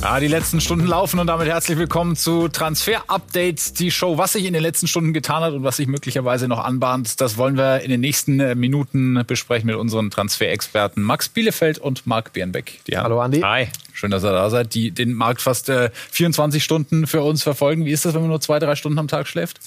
Ja, 0.00 0.20
die 0.20 0.28
letzten 0.28 0.60
Stunden 0.60 0.86
laufen 0.86 1.18
und 1.18 1.26
damit 1.26 1.48
herzlich 1.48 1.76
willkommen 1.76 2.14
zu 2.14 2.48
Transfer 2.48 3.02
Updates, 3.08 3.72
die 3.72 3.90
Show. 3.90 4.16
Was 4.16 4.32
sich 4.32 4.44
in 4.44 4.52
den 4.52 4.62
letzten 4.62 4.86
Stunden 4.86 5.12
getan 5.12 5.42
hat 5.42 5.52
und 5.52 5.64
was 5.64 5.76
sich 5.76 5.88
möglicherweise 5.88 6.46
noch 6.46 6.64
anbahnt, 6.64 7.20
das 7.20 7.36
wollen 7.36 7.56
wir 7.56 7.80
in 7.80 7.90
den 7.90 8.00
nächsten 8.00 8.38
äh, 8.38 8.54
Minuten 8.54 9.24
besprechen 9.26 9.66
mit 9.66 9.74
unseren 9.74 10.10
Transferexperten 10.10 11.02
Max 11.02 11.28
Bielefeld 11.28 11.78
und 11.78 12.06
Marc 12.06 12.32
Bernbeck. 12.32 12.80
Hallo 12.94 13.20
Andi. 13.20 13.40
Hi. 13.40 13.68
Schön, 13.92 14.12
dass 14.12 14.24
ihr 14.24 14.30
da 14.30 14.48
seid, 14.50 14.74
die 14.74 14.92
den 14.92 15.12
Markt 15.12 15.40
fast 15.40 15.68
äh, 15.68 15.90
24 16.12 16.62
Stunden 16.62 17.08
für 17.08 17.22
uns 17.22 17.42
verfolgen. 17.42 17.84
Wie 17.84 17.90
ist 17.90 18.04
das, 18.04 18.14
wenn 18.14 18.20
man 18.20 18.30
nur 18.30 18.40
zwei, 18.40 18.60
drei 18.60 18.76
Stunden 18.76 19.00
am 19.00 19.08
Tag 19.08 19.26
schläft? 19.26 19.58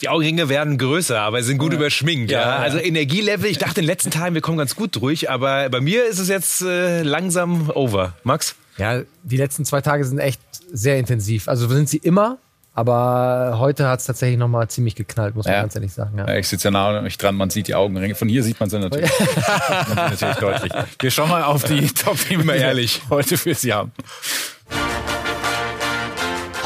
Die 0.00 0.08
Augenringe 0.08 0.48
werden 0.48 0.78
größer, 0.78 1.20
aber 1.20 1.42
sind 1.42 1.58
gut 1.58 1.72
ja. 1.72 1.78
überschminkt. 1.78 2.30
Ja, 2.30 2.40
ja. 2.40 2.56
Also 2.56 2.78
Energielevel, 2.78 3.50
ich 3.50 3.58
dachte 3.58 3.80
in 3.80 3.84
den 3.84 3.90
letzten 3.90 4.10
Tagen, 4.10 4.34
wir 4.34 4.40
kommen 4.40 4.56
ganz 4.56 4.74
gut 4.74 4.96
durch, 4.96 5.28
aber 5.28 5.68
bei 5.68 5.80
mir 5.80 6.06
ist 6.06 6.18
es 6.18 6.28
jetzt 6.28 6.62
äh, 6.62 7.02
langsam 7.02 7.70
over. 7.70 8.14
Max? 8.24 8.54
Ja, 8.78 9.02
die 9.22 9.36
letzten 9.36 9.66
zwei 9.66 9.82
Tage 9.82 10.04
sind 10.04 10.18
echt 10.18 10.40
sehr 10.72 10.98
intensiv. 10.98 11.48
Also 11.48 11.68
sind 11.68 11.88
sie 11.90 11.98
immer, 11.98 12.38
aber 12.72 13.56
heute 13.58 13.88
hat 13.88 14.00
es 14.00 14.06
tatsächlich 14.06 14.38
nochmal 14.38 14.68
ziemlich 14.68 14.94
geknallt, 14.94 15.34
muss 15.34 15.44
man 15.44 15.54
ja. 15.54 15.60
ganz 15.60 15.74
ehrlich 15.74 15.92
sagen. 15.92 16.16
Ja. 16.16 16.34
ich 16.34 16.48
sitze 16.48 16.68
ja 16.68 16.70
nah 16.70 16.96
an 16.96 17.04
mich 17.04 17.18
dran, 17.18 17.34
man 17.34 17.50
sieht 17.50 17.68
die 17.68 17.74
Augenringe. 17.74 18.14
Von 18.14 18.28
hier 18.28 18.42
sieht 18.42 18.58
man 18.58 18.70
sie 18.70 18.78
natürlich, 18.78 19.10
natürlich 19.94 20.36
deutlich. 20.36 20.72
Wir 20.98 21.10
schauen 21.10 21.28
mal 21.28 21.42
auf 21.42 21.64
die 21.64 21.86
top 21.88 22.16
die 22.30 22.42
wir 22.42 22.54
ehrlich 22.54 23.02
heute 23.10 23.36
für 23.36 23.54
Sie 23.54 23.74
haben. 23.74 23.92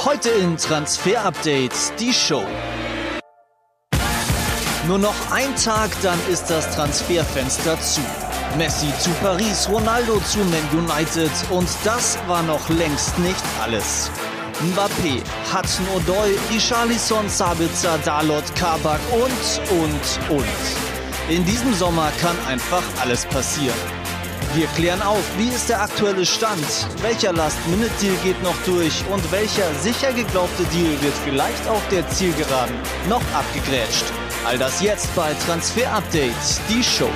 Heute 0.05 0.28
in 0.28 0.56
Transfer 0.56 1.25
Updates 1.25 1.92
die 1.98 2.12
Show. 2.12 2.45
Nur 4.87 4.98
noch 4.98 5.15
ein 5.30 5.56
Tag, 5.56 5.91
dann 6.02 6.19
ist 6.30 6.51
das 6.51 6.69
Transferfenster 6.74 7.80
zu. 7.80 8.02
Messi 8.59 8.92
zu 8.98 9.09
Paris, 9.23 9.66
Ronaldo 9.70 10.20
zu 10.20 10.38
Man 10.41 10.87
United 10.87 11.30
und 11.51 11.69
das 11.84 12.19
war 12.27 12.42
noch 12.42 12.69
längst 12.69 13.19
nicht 13.19 13.42
alles. 13.62 14.11
Mbappé, 14.62 15.23
Hudson 15.53 15.86
Odoi, 15.97 16.36
Richarlison, 16.53 17.28
Sabitzer, 17.31 17.98
Dalot, 18.05 18.45
Kabak 18.56 19.00
und, 19.12 19.81
und, 19.81 20.39
und. 20.39 21.34
In 21.34 21.45
diesem 21.47 21.73
Sommer 21.73 22.12
kann 22.20 22.36
einfach 22.47 22.83
alles 23.01 23.25
passieren. 23.27 23.75
Wir 24.55 24.67
klären 24.77 25.01
auf, 25.01 25.25
wie 25.39 25.48
ist 25.48 25.70
der 25.70 25.80
aktuelle 25.80 26.27
Stand, 26.27 26.67
welcher 27.01 27.33
Last-Minute-Deal 27.33 28.17
geht 28.23 28.41
noch 28.42 28.56
durch 28.67 29.03
und 29.11 29.33
welcher 29.33 29.73
sicher 29.80 30.12
geglaubte 30.12 30.64
Deal 30.64 30.92
wird 31.01 31.14
vielleicht 31.25 31.67
auf 31.69 31.83
der 31.91 32.06
Zielgeraden 32.11 32.77
noch 33.08 33.23
abgegrätscht. 33.33 34.05
All 34.47 34.59
das 34.59 34.83
jetzt 34.83 35.14
bei 35.17 35.33
Transfer 35.47 35.91
Update, 35.91 36.34
die 36.69 36.83
Show. 36.83 37.11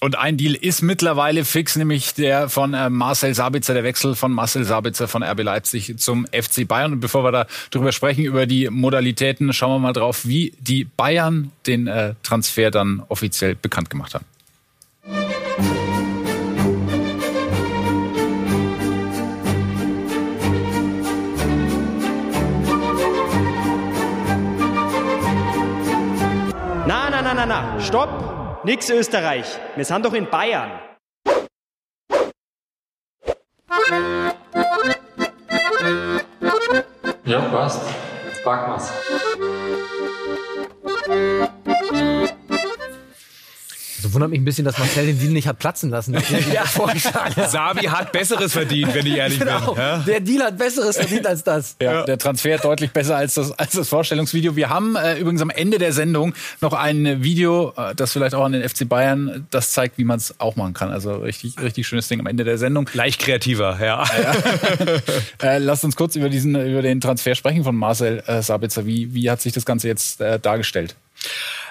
Und 0.00 0.16
ein 0.16 0.36
Deal 0.38 0.54
ist 0.54 0.82
mittlerweile 0.82 1.44
fix, 1.44 1.76
nämlich 1.76 2.14
der 2.14 2.48
von 2.48 2.72
äh, 2.72 2.88
Marcel 2.88 3.34
Sabitzer, 3.34 3.74
der 3.74 3.84
Wechsel 3.84 4.14
von 4.14 4.32
Marcel 4.32 4.64
Sabitzer 4.64 5.06
von 5.06 5.22
RB 5.22 5.42
Leipzig 5.42 5.98
zum 5.98 6.26
FC 6.26 6.66
Bayern. 6.66 6.92
Und 6.92 7.00
bevor 7.00 7.24
wir 7.24 7.32
da 7.32 7.46
drüber 7.70 7.92
sprechen, 7.92 8.24
über 8.24 8.46
die 8.46 8.70
Modalitäten, 8.70 9.52
schauen 9.52 9.72
wir 9.72 9.78
mal 9.80 9.92
drauf, 9.92 10.26
wie 10.26 10.54
die 10.60 10.84
Bayern 10.84 11.50
den 11.66 11.88
äh, 11.88 12.14
Transfer 12.22 12.70
dann 12.70 13.02
offiziell 13.08 13.54
bekannt 13.54 13.90
gemacht 13.90 14.14
haben. 14.14 14.24
Stopp! 27.86 28.64
Nix 28.64 28.90
Österreich. 28.90 29.46
Wir 29.76 29.84
sind 29.84 30.04
doch 30.04 30.12
in 30.12 30.28
Bayern. 30.28 30.72
Ja, 37.24 37.40
passt. 37.40 37.82
Packen 38.44 38.72
wir's. 38.72 38.92
Also 43.96 44.12
wundert 44.12 44.30
mich 44.30 44.40
ein 44.40 44.44
bisschen, 44.44 44.64
dass 44.64 44.78
Marcel 44.78 45.06
den 45.06 45.18
Deal 45.18 45.32
nicht 45.32 45.48
hat 45.48 45.58
platzen 45.58 45.90
lassen. 45.90 46.16
ja. 46.52 46.64
Sabi 47.48 47.86
hat 47.86 48.12
Besseres 48.12 48.52
verdient, 48.52 48.94
wenn 48.94 49.06
ich 49.06 49.16
ehrlich 49.16 49.38
genau. 49.38 49.72
bin. 49.72 49.82
Ja? 49.82 49.98
Der 49.98 50.20
Deal 50.20 50.42
hat 50.42 50.58
Besseres 50.58 50.96
verdient 50.96 51.26
als 51.26 51.42
das. 51.44 51.76
Ja, 51.80 52.04
der 52.04 52.18
Transfer 52.18 52.58
deutlich 52.58 52.90
besser 52.90 53.16
als 53.16 53.34
das, 53.34 53.52
als 53.52 53.72
das 53.72 53.88
Vorstellungsvideo. 53.88 54.56
Wir 54.56 54.68
haben 54.68 54.96
äh, 54.96 55.18
übrigens 55.18 55.40
am 55.42 55.50
Ende 55.50 55.78
der 55.78 55.92
Sendung 55.92 56.34
noch 56.60 56.72
ein 56.72 57.22
Video, 57.22 57.72
äh, 57.76 57.94
das 57.94 58.12
vielleicht 58.12 58.34
auch 58.34 58.44
an 58.44 58.52
den 58.52 58.68
FC 58.68 58.88
Bayern 58.88 59.46
das 59.50 59.72
zeigt, 59.72 59.98
wie 59.98 60.04
man 60.04 60.18
es 60.18 60.38
auch 60.38 60.56
machen 60.56 60.74
kann. 60.74 60.90
Also 60.90 61.16
richtig, 61.16 61.60
richtig 61.60 61.86
schönes 61.86 62.08
Ding 62.08 62.20
am 62.20 62.26
Ende 62.26 62.44
der 62.44 62.58
Sendung. 62.58 62.88
Leicht 62.92 63.20
kreativer, 63.20 63.78
ja. 63.82 64.04
äh, 65.42 65.58
lasst 65.58 65.84
uns 65.84 65.96
kurz 65.96 66.16
über 66.16 66.28
diesen, 66.28 66.54
über 66.54 66.82
den 66.82 67.00
Transfer 67.00 67.34
sprechen 67.34 67.64
von 67.64 67.76
Marcel 67.76 68.22
äh, 68.26 68.42
Sabitzer. 68.42 68.86
Wie, 68.86 69.14
wie 69.14 69.30
hat 69.30 69.40
sich 69.40 69.52
das 69.52 69.64
Ganze 69.64 69.88
jetzt 69.88 70.20
äh, 70.20 70.38
dargestellt? 70.38 70.96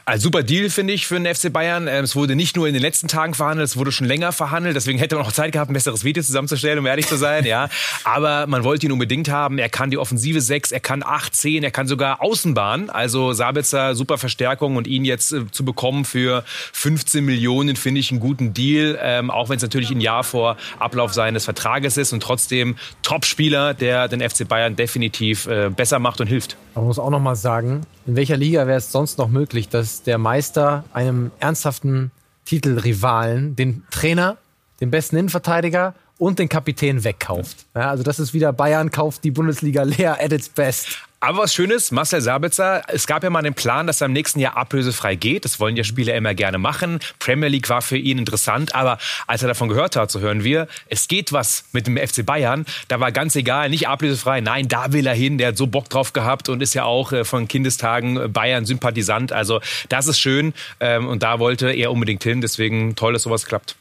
Ein 0.07 0.19
super 0.19 0.43
Deal, 0.43 0.69
finde 0.69 0.93
ich, 0.93 1.07
für 1.07 1.19
den 1.19 1.33
FC 1.33 1.51
Bayern. 1.51 1.87
Ähm, 1.87 2.03
es 2.03 2.15
wurde 2.15 2.35
nicht 2.35 2.55
nur 2.55 2.67
in 2.67 2.75
den 2.75 2.81
letzten 2.83 3.07
Tagen 3.07 3.33
verhandelt, 3.33 3.67
es 3.67 3.75
wurde 3.75 3.91
schon 3.91 4.05
länger 4.05 4.31
verhandelt. 4.31 4.75
Deswegen 4.75 4.99
hätte 4.99 5.15
man 5.15 5.25
auch 5.25 5.31
Zeit 5.31 5.51
gehabt, 5.51 5.71
ein 5.71 5.73
besseres 5.73 6.03
Video 6.03 6.21
zusammenzustellen, 6.21 6.77
um 6.77 6.85
ehrlich 6.85 7.07
zu 7.07 7.17
sein. 7.17 7.43
Ja. 7.43 7.69
Aber 8.03 8.45
man 8.45 8.63
wollte 8.63 8.85
ihn 8.85 8.91
unbedingt 8.91 9.29
haben. 9.29 9.57
Er 9.57 9.67
kann 9.67 9.89
die 9.89 9.97
Offensive 9.97 10.41
6, 10.41 10.71
er 10.71 10.79
kann 10.79 11.01
8, 11.03 11.35
10, 11.35 11.63
er 11.63 11.71
kann 11.71 11.87
sogar 11.87 12.21
Außenbahn. 12.21 12.91
Also 12.91 13.33
Sabitzer, 13.33 13.95
super 13.95 14.19
Verstärkung 14.19 14.75
und 14.75 14.85
ihn 14.85 15.05
jetzt 15.05 15.31
äh, 15.31 15.49
zu 15.49 15.65
bekommen 15.65 16.05
für 16.05 16.43
15 16.45 17.25
Millionen, 17.25 17.75
finde 17.75 17.99
ich 17.99 18.11
einen 18.11 18.19
guten 18.19 18.53
Deal. 18.53 18.99
Ähm, 19.01 19.31
auch 19.31 19.49
wenn 19.49 19.57
es 19.57 19.63
natürlich 19.63 19.89
ein 19.89 20.01
Jahr 20.01 20.23
vor 20.23 20.57
Ablauf 20.77 21.15
seines 21.15 21.45
Vertrages 21.45 21.97
ist 21.97 22.13
und 22.13 22.21
trotzdem 22.21 22.75
Top-Spieler, 23.01 23.73
der 23.73 24.07
den 24.07 24.21
FC 24.21 24.47
Bayern 24.47 24.75
definitiv 24.75 25.47
äh, 25.47 25.71
besser 25.75 25.97
macht 25.97 26.21
und 26.21 26.27
hilft. 26.27 26.57
Man 26.75 26.85
muss 26.85 26.99
auch 26.99 27.09
noch 27.09 27.21
mal 27.21 27.35
sagen, 27.35 27.87
in 28.05 28.15
welcher 28.15 28.37
Liga 28.37 28.67
wäre 28.67 28.77
es 28.77 28.91
sonst 28.91 29.17
noch 29.17 29.29
möglich, 29.29 29.69
dass 29.69 29.94
der 30.03 30.17
Meister 30.17 30.83
einem 30.93 31.31
ernsthaften 31.39 32.11
Titelrivalen 32.45 33.55
den 33.55 33.83
Trainer, 33.89 34.37
den 34.79 34.91
besten 34.91 35.17
Innenverteidiger 35.17 35.93
und 36.17 36.39
den 36.39 36.49
Kapitän 36.49 37.03
wegkauft. 37.03 37.65
Ja, 37.75 37.89
also 37.89 38.03
das 38.03 38.19
ist 38.19 38.33
wieder 38.33 38.53
Bayern 38.53 38.91
kauft 38.91 39.23
die 39.23 39.31
Bundesliga 39.31 39.83
leer 39.83 40.17
at 40.21 40.31
its 40.31 40.49
best. 40.49 40.99
Aber 41.21 41.39
was 41.39 41.55
Schönes, 41.55 41.91
Marcel 41.91 42.21
Sabitzer, 42.21 42.83
es 42.87 43.07
gab 43.07 43.23
ja 43.23 43.31
mal 43.31 43.41
den 43.41 43.55
Plan, 43.55 43.87
dass 43.87 43.99
er 43.99 44.05
im 44.05 44.13
nächsten 44.13 44.39
Jahr 44.39 44.57
ablösefrei 44.57 45.15
geht. 45.15 45.43
Das 45.43 45.59
wollen 45.59 45.75
ja 45.75 45.83
Spieler 45.83 46.13
immer 46.13 46.35
gerne 46.35 46.59
machen. 46.59 46.99
Premier 47.17 47.47
League 47.47 47.67
war 47.67 47.81
für 47.81 47.97
ihn 47.97 48.19
interessant, 48.19 48.75
aber 48.75 48.99
als 49.25 49.41
er 49.41 49.47
davon 49.47 49.67
gehört 49.67 49.95
hat, 49.95 50.11
so 50.11 50.19
hören 50.19 50.43
wir, 50.43 50.67
es 50.87 51.07
geht 51.07 51.33
was 51.33 51.65
mit 51.71 51.87
dem 51.87 51.97
FC 51.97 52.23
Bayern, 52.23 52.67
da 52.89 52.99
war 52.99 53.11
ganz 53.11 53.35
egal, 53.35 53.69
nicht 53.69 53.87
ablösefrei, 53.87 54.41
nein, 54.41 54.67
da 54.67 54.93
will 54.93 55.07
er 55.07 55.15
hin, 55.15 55.39
der 55.39 55.47
hat 55.47 55.57
so 55.57 55.65
Bock 55.65 55.89
drauf 55.89 56.13
gehabt 56.13 56.47
und 56.47 56.61
ist 56.61 56.75
ja 56.75 56.83
auch 56.83 57.11
äh, 57.11 57.23
von 57.23 57.47
Kindestagen 57.47 58.31
Bayern-Sympathisant. 58.31 59.31
Also 59.31 59.61
das 59.89 60.05
ist 60.07 60.19
schön 60.19 60.53
ähm, 60.79 61.07
und 61.07 61.23
da 61.23 61.39
wollte 61.39 61.71
er 61.71 61.91
unbedingt 61.91 62.23
hin, 62.23 62.41
deswegen 62.41 62.95
toll, 62.95 63.13
dass 63.13 63.23
sowas 63.23 63.47
klappt. 63.47 63.75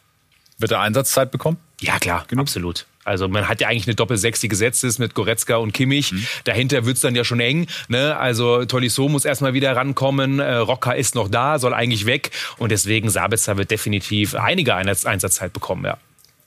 Wird 0.59 0.73
er 0.73 0.81
Einsatzzeit 0.81 1.31
bekommen? 1.31 1.59
Ja, 1.81 1.99
klar, 1.99 2.25
Genug? 2.29 2.45
absolut. 2.45 2.87
Also 3.05 3.29
man 3.29 3.49
hat 3.49 3.61
ja 3.61 3.69
eigentlich 3.69 3.87
eine 3.87 3.95
Doppel-Sechs, 3.95 4.41
die 4.41 4.49
gesetzt 4.49 4.83
ist 4.83 4.99
mit 4.99 5.15
Goretzka 5.15 5.57
und 5.57 5.73
Kimmich. 5.73 6.13
Mhm. 6.13 6.27
Dahinter 6.45 6.87
wird's 6.87 7.01
dann 7.01 7.15
ja 7.15 7.25
schon 7.25 7.41
eng. 7.41 7.67
Ne? 7.89 8.17
Also 8.17 8.65
Tolisso 8.65 9.09
muss 9.09 9.25
erstmal 9.25 9.53
wieder 9.53 9.77
rankommen. 9.77 10.39
Äh, 10.39 10.55
Rocker 10.55 10.97
ist 10.97 11.15
noch 11.15 11.29
da, 11.29 11.59
soll 11.59 11.75
eigentlich 11.75 12.07
weg. 12.07 12.31
Und 12.57 12.73
deswegen 12.73 13.11
Sabitzer 13.11 13.59
wird 13.59 13.71
definitiv 13.71 14.35
einige 14.35 14.75
Einsatzzeit 14.75 15.53
bekommen, 15.53 15.85
ja. 15.85 15.99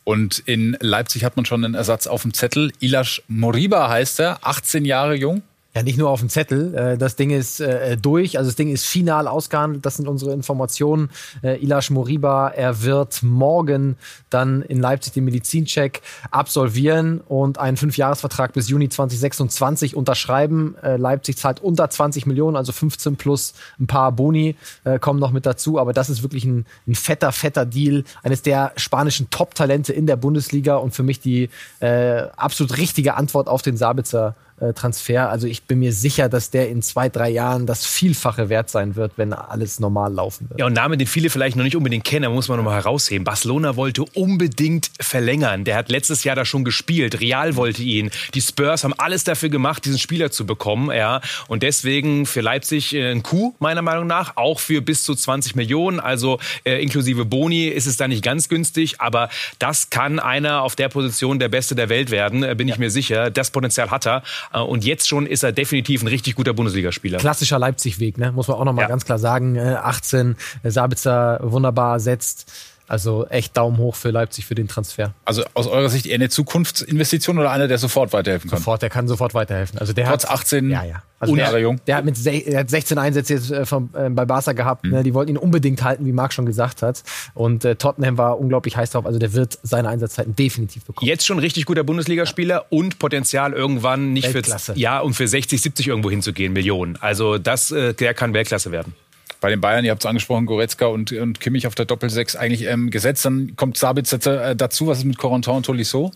Und 0.03 0.39
in 0.39 0.77
Leipzig 0.79 1.25
hat 1.25 1.35
man 1.35 1.45
schon 1.45 1.65
einen 1.65 1.73
Ersatz 1.73 2.07
auf 2.07 2.21
dem 2.21 2.33
Zettel. 2.33 2.71
Ilash 2.79 3.21
Moriba 3.27 3.89
heißt 3.89 4.21
er, 4.21 4.39
18 4.41 4.85
Jahre 4.85 5.15
jung. 5.15 5.41
Ja, 5.77 5.83
nicht 5.83 5.99
nur 5.99 6.09
auf 6.09 6.21
dem 6.21 6.29
Zettel. 6.29 6.73
Äh, 6.73 6.97
das 6.97 7.17
Ding 7.17 7.29
ist 7.29 7.59
äh, 7.59 7.97
durch, 7.97 8.39
also 8.39 8.49
das 8.49 8.55
Ding 8.55 8.69
ist 8.69 8.87
final 8.87 9.27
ausgehandelt. 9.27 9.85
Das 9.85 9.97
sind 9.97 10.07
unsere 10.07 10.33
Informationen. 10.33 11.11
Äh, 11.43 11.63
Ilash 11.63 11.91
Moriba, 11.91 12.47
er 12.47 12.81
wird 12.81 13.21
morgen 13.21 13.95
dann 14.31 14.63
in 14.63 14.79
Leipzig 14.79 15.13
den 15.13 15.25
Medizincheck 15.25 16.01
absolvieren 16.31 17.21
und 17.21 17.59
einen 17.59 17.77
Fünfjahresvertrag 17.77 18.53
bis 18.53 18.69
Juni 18.69 18.89
2026 18.89 19.95
unterschreiben. 19.95 20.75
Leipzig 20.81 21.37
zahlt 21.37 21.59
unter 21.59 21.87
20 21.87 22.25
Millionen, 22.25 22.57
also 22.57 22.71
15 22.71 23.15
plus 23.15 23.53
ein 23.79 23.85
paar 23.85 24.11
Boni 24.11 24.55
kommen 24.99 25.19
noch 25.19 25.31
mit 25.31 25.45
dazu. 25.45 25.79
Aber 25.79 25.93
das 25.93 26.09
ist 26.09 26.23
wirklich 26.23 26.43
ein, 26.43 26.65
ein 26.87 26.95
fetter, 26.95 27.31
fetter 27.31 27.65
Deal. 27.65 28.03
Eines 28.23 28.41
der 28.41 28.73
spanischen 28.77 29.29
Top-Talente 29.29 29.93
in 29.93 30.07
der 30.07 30.15
Bundesliga 30.15 30.75
und 30.77 30.95
für 30.95 31.03
mich 31.03 31.19
die 31.19 31.49
äh, 31.79 32.23
absolut 32.35 32.77
richtige 32.77 33.15
Antwort 33.15 33.47
auf 33.47 33.61
den 33.61 33.77
Sabitzer 33.77 34.35
äh, 34.59 34.73
Transfer. 34.73 35.29
Also 35.29 35.47
ich 35.47 35.63
bin 35.63 35.79
mir 35.79 35.93
sicher, 35.93 36.29
dass 36.29 36.49
der 36.49 36.69
in 36.69 36.81
zwei, 36.81 37.09
drei 37.09 37.29
Jahren 37.29 37.65
das 37.65 37.85
Vielfache 37.85 38.49
wert 38.49 38.69
sein 38.69 38.95
wird, 38.95 39.13
wenn 39.17 39.33
alles 39.33 39.79
normal 39.79 40.11
laufen 40.13 40.49
wird. 40.49 40.59
Ja, 40.59 40.65
und 40.65 40.73
Name, 40.73 40.97
den 40.97 41.07
viele 41.07 41.29
vielleicht 41.29 41.55
noch 41.55 41.63
nicht 41.63 41.75
unbedingt 41.75 42.03
kennen, 42.03 42.31
muss 42.33 42.47
man 42.47 42.57
nochmal 42.57 42.75
herausheben. 42.75 43.23
Barcelona 43.23 43.75
wollte 43.75 44.03
unbedingt 44.15 44.89
verlängern. 44.99 45.63
Der 45.63 45.75
hat 45.75 45.89
letztes 45.89 46.23
Jahr 46.23 46.35
da 46.35 46.43
schon 46.43 46.63
gespielt. 46.63 47.21
Real 47.21 47.55
wollte 47.55 47.83
ihn. 47.83 48.09
Die 48.33 48.41
Spurs 48.41 48.83
haben 48.83 48.93
alles 48.97 49.23
dafür 49.23 49.49
gemacht, 49.49 49.85
diesen 49.85 49.99
Spieler 49.99 50.31
zu 50.31 50.45
bekommen. 50.45 50.91
Ja. 50.91 51.21
Und 51.47 51.63
deswegen 51.63 52.25
für 52.25 52.41
Leipzig 52.41 52.93
äh, 52.93 53.11
ein 53.11 53.23
Coup, 53.23 53.55
meiner 53.59 53.81
Meinung 53.81 54.07
nach. 54.07 54.37
Auch 54.37 54.59
für 54.59 54.81
bis 54.81 55.03
zu 55.03 55.13
20 55.13 55.55
Millionen. 55.55 55.99
Also 55.99 56.39
äh, 56.63 56.81
inklusive 56.81 57.25
Boni 57.25 57.67
ist 57.67 57.85
es 57.85 57.97
da 57.97 58.07
nicht 58.07 58.23
ganz 58.23 58.49
günstig. 58.49 59.01
Aber 59.01 59.29
das 59.59 59.89
kann 59.89 60.19
einer 60.19 60.61
auf 60.63 60.75
der 60.75 60.89
Position 60.89 61.39
der 61.39 61.49
Beste 61.49 61.75
der 61.75 61.89
Welt 61.89 62.09
werden, 62.09 62.43
äh, 62.43 62.55
bin 62.55 62.67
ja. 62.67 62.73
ich 62.73 62.79
mir 62.79 62.89
sicher. 62.89 63.29
Das 63.29 63.51
Potenzial 63.51 63.91
hat 63.91 64.07
er. 64.07 64.23
Äh, 64.53 64.59
und 64.59 64.85
jetzt 64.85 65.07
schon 65.07 65.25
ist 65.25 65.43
er 65.43 65.51
definitiv 65.51 66.01
ein 66.01 66.07
richtig 66.07 66.35
guter 66.35 66.53
Bundesligaspieler. 66.53 67.17
Klassischer 67.19 67.59
Leipzig-Weg, 67.59 68.17
ne? 68.17 68.31
muss 68.31 68.47
man 68.47 68.57
auch 68.57 68.65
nochmal 68.65 68.83
ja. 68.83 68.89
ganz 68.89 69.05
klar 69.05 69.19
sagen. 69.19 69.57
18, 69.59 70.35
äh, 70.63 70.71
Sabitzer 70.71 71.39
wunderbar 71.41 71.99
setzt. 71.99 72.51
Also 72.87 73.27
echt 73.27 73.57
Daumen 73.57 73.77
hoch 73.77 73.95
für 73.95 74.11
Leipzig 74.11 74.45
für 74.45 74.55
den 74.55 74.67
Transfer. 74.67 75.13
Also 75.25 75.43
aus 75.53 75.67
eurer 75.67 75.89
Sicht 75.89 76.05
eher 76.05 76.15
eine 76.15 76.29
Zukunftsinvestition 76.29 77.37
oder 77.37 77.51
einer, 77.51 77.67
der 77.67 77.77
sofort 77.77 78.13
weiterhelfen 78.13 78.49
kann? 78.49 78.59
Sofort, 78.59 78.81
der 78.81 78.89
kann 78.89 79.07
sofort 79.09 79.33
weiterhelfen. 79.33 79.77
Also 79.79 79.91
der 79.91 80.05
Trotz 80.07 80.23
hat 80.25 80.31
18 80.31 80.69
ja, 80.69 80.83
ja. 80.83 81.03
Also 81.19 81.35
der, 81.35 81.59
jung. 81.59 81.81
Der 81.87 81.95
hat 81.95 82.05
mit 82.05 82.23
der 82.23 82.59
hat 82.59 82.69
16 82.69 82.97
Einsätze 82.97 83.33
jetzt 83.33 83.51
äh, 83.51 83.65
von, 83.65 83.89
äh, 83.93 84.09
bei 84.09 84.25
Barca 84.25 84.53
gehabt. 84.53 84.85
Mhm. 84.85 84.91
Ne? 84.91 85.03
Die 85.03 85.13
wollten 85.13 85.31
ihn 85.31 85.37
unbedingt 85.37 85.83
halten, 85.83 86.05
wie 86.05 86.11
Marc 86.11 86.31
schon 86.31 86.45
gesagt 86.45 86.81
hat. 86.81 87.03
Und 87.33 87.65
äh, 87.65 87.75
Tottenham 87.75 88.17
war 88.17 88.39
unglaublich 88.39 88.77
heiß 88.77 88.91
drauf. 88.91 89.05
Also 89.05 89.17
der 89.17 89.33
wird 89.33 89.57
seine 89.63 89.89
Einsatzzeiten 89.89 90.35
definitiv 90.35 90.85
bekommen. 90.85 91.07
Jetzt 91.07 91.25
schon 91.25 91.39
richtig 91.39 91.65
guter 91.65 91.83
Bundesligaspieler 91.83 92.55
ja. 92.55 92.65
und 92.69 92.99
Potenzial 92.99 93.53
irgendwann 93.53 94.13
nicht 94.13 94.33
Weltklasse. 94.33 94.73
für 94.73 94.79
ja 94.79 94.99
und 94.99 95.15
für 95.15 95.27
60, 95.27 95.59
70 95.59 95.87
irgendwo 95.87 96.11
hinzugehen 96.11 96.53
Millionen. 96.53 96.97
Also 96.97 97.39
das, 97.39 97.71
äh, 97.71 97.93
der 97.93 98.13
kann 98.13 98.33
Weltklasse 98.33 98.71
werden 98.71 98.93
bei 99.39 99.49
den 99.49 99.61
Bayern, 99.61 99.85
ihr 99.85 99.91
habt 99.91 100.01
es 100.01 100.05
angesprochen, 100.05 100.45
Goretzka 100.45 100.87
und, 100.87 101.11
und 101.11 101.39
Kimmich 101.39 101.67
auf 101.67 101.75
der 101.75 101.85
Doppelsechs 101.85 102.35
eigentlich 102.35 102.63
ähm, 102.63 102.89
gesetzt. 102.89 103.25
Dann 103.25 103.55
kommt 103.55 103.77
Sabitzer 103.77 104.49
äh, 104.51 104.55
dazu. 104.55 104.87
Was 104.87 104.99
ist 104.99 105.05
mit 105.05 105.17
Corentin 105.17 105.53
und 105.53 105.65
Tolisso? 105.65 106.11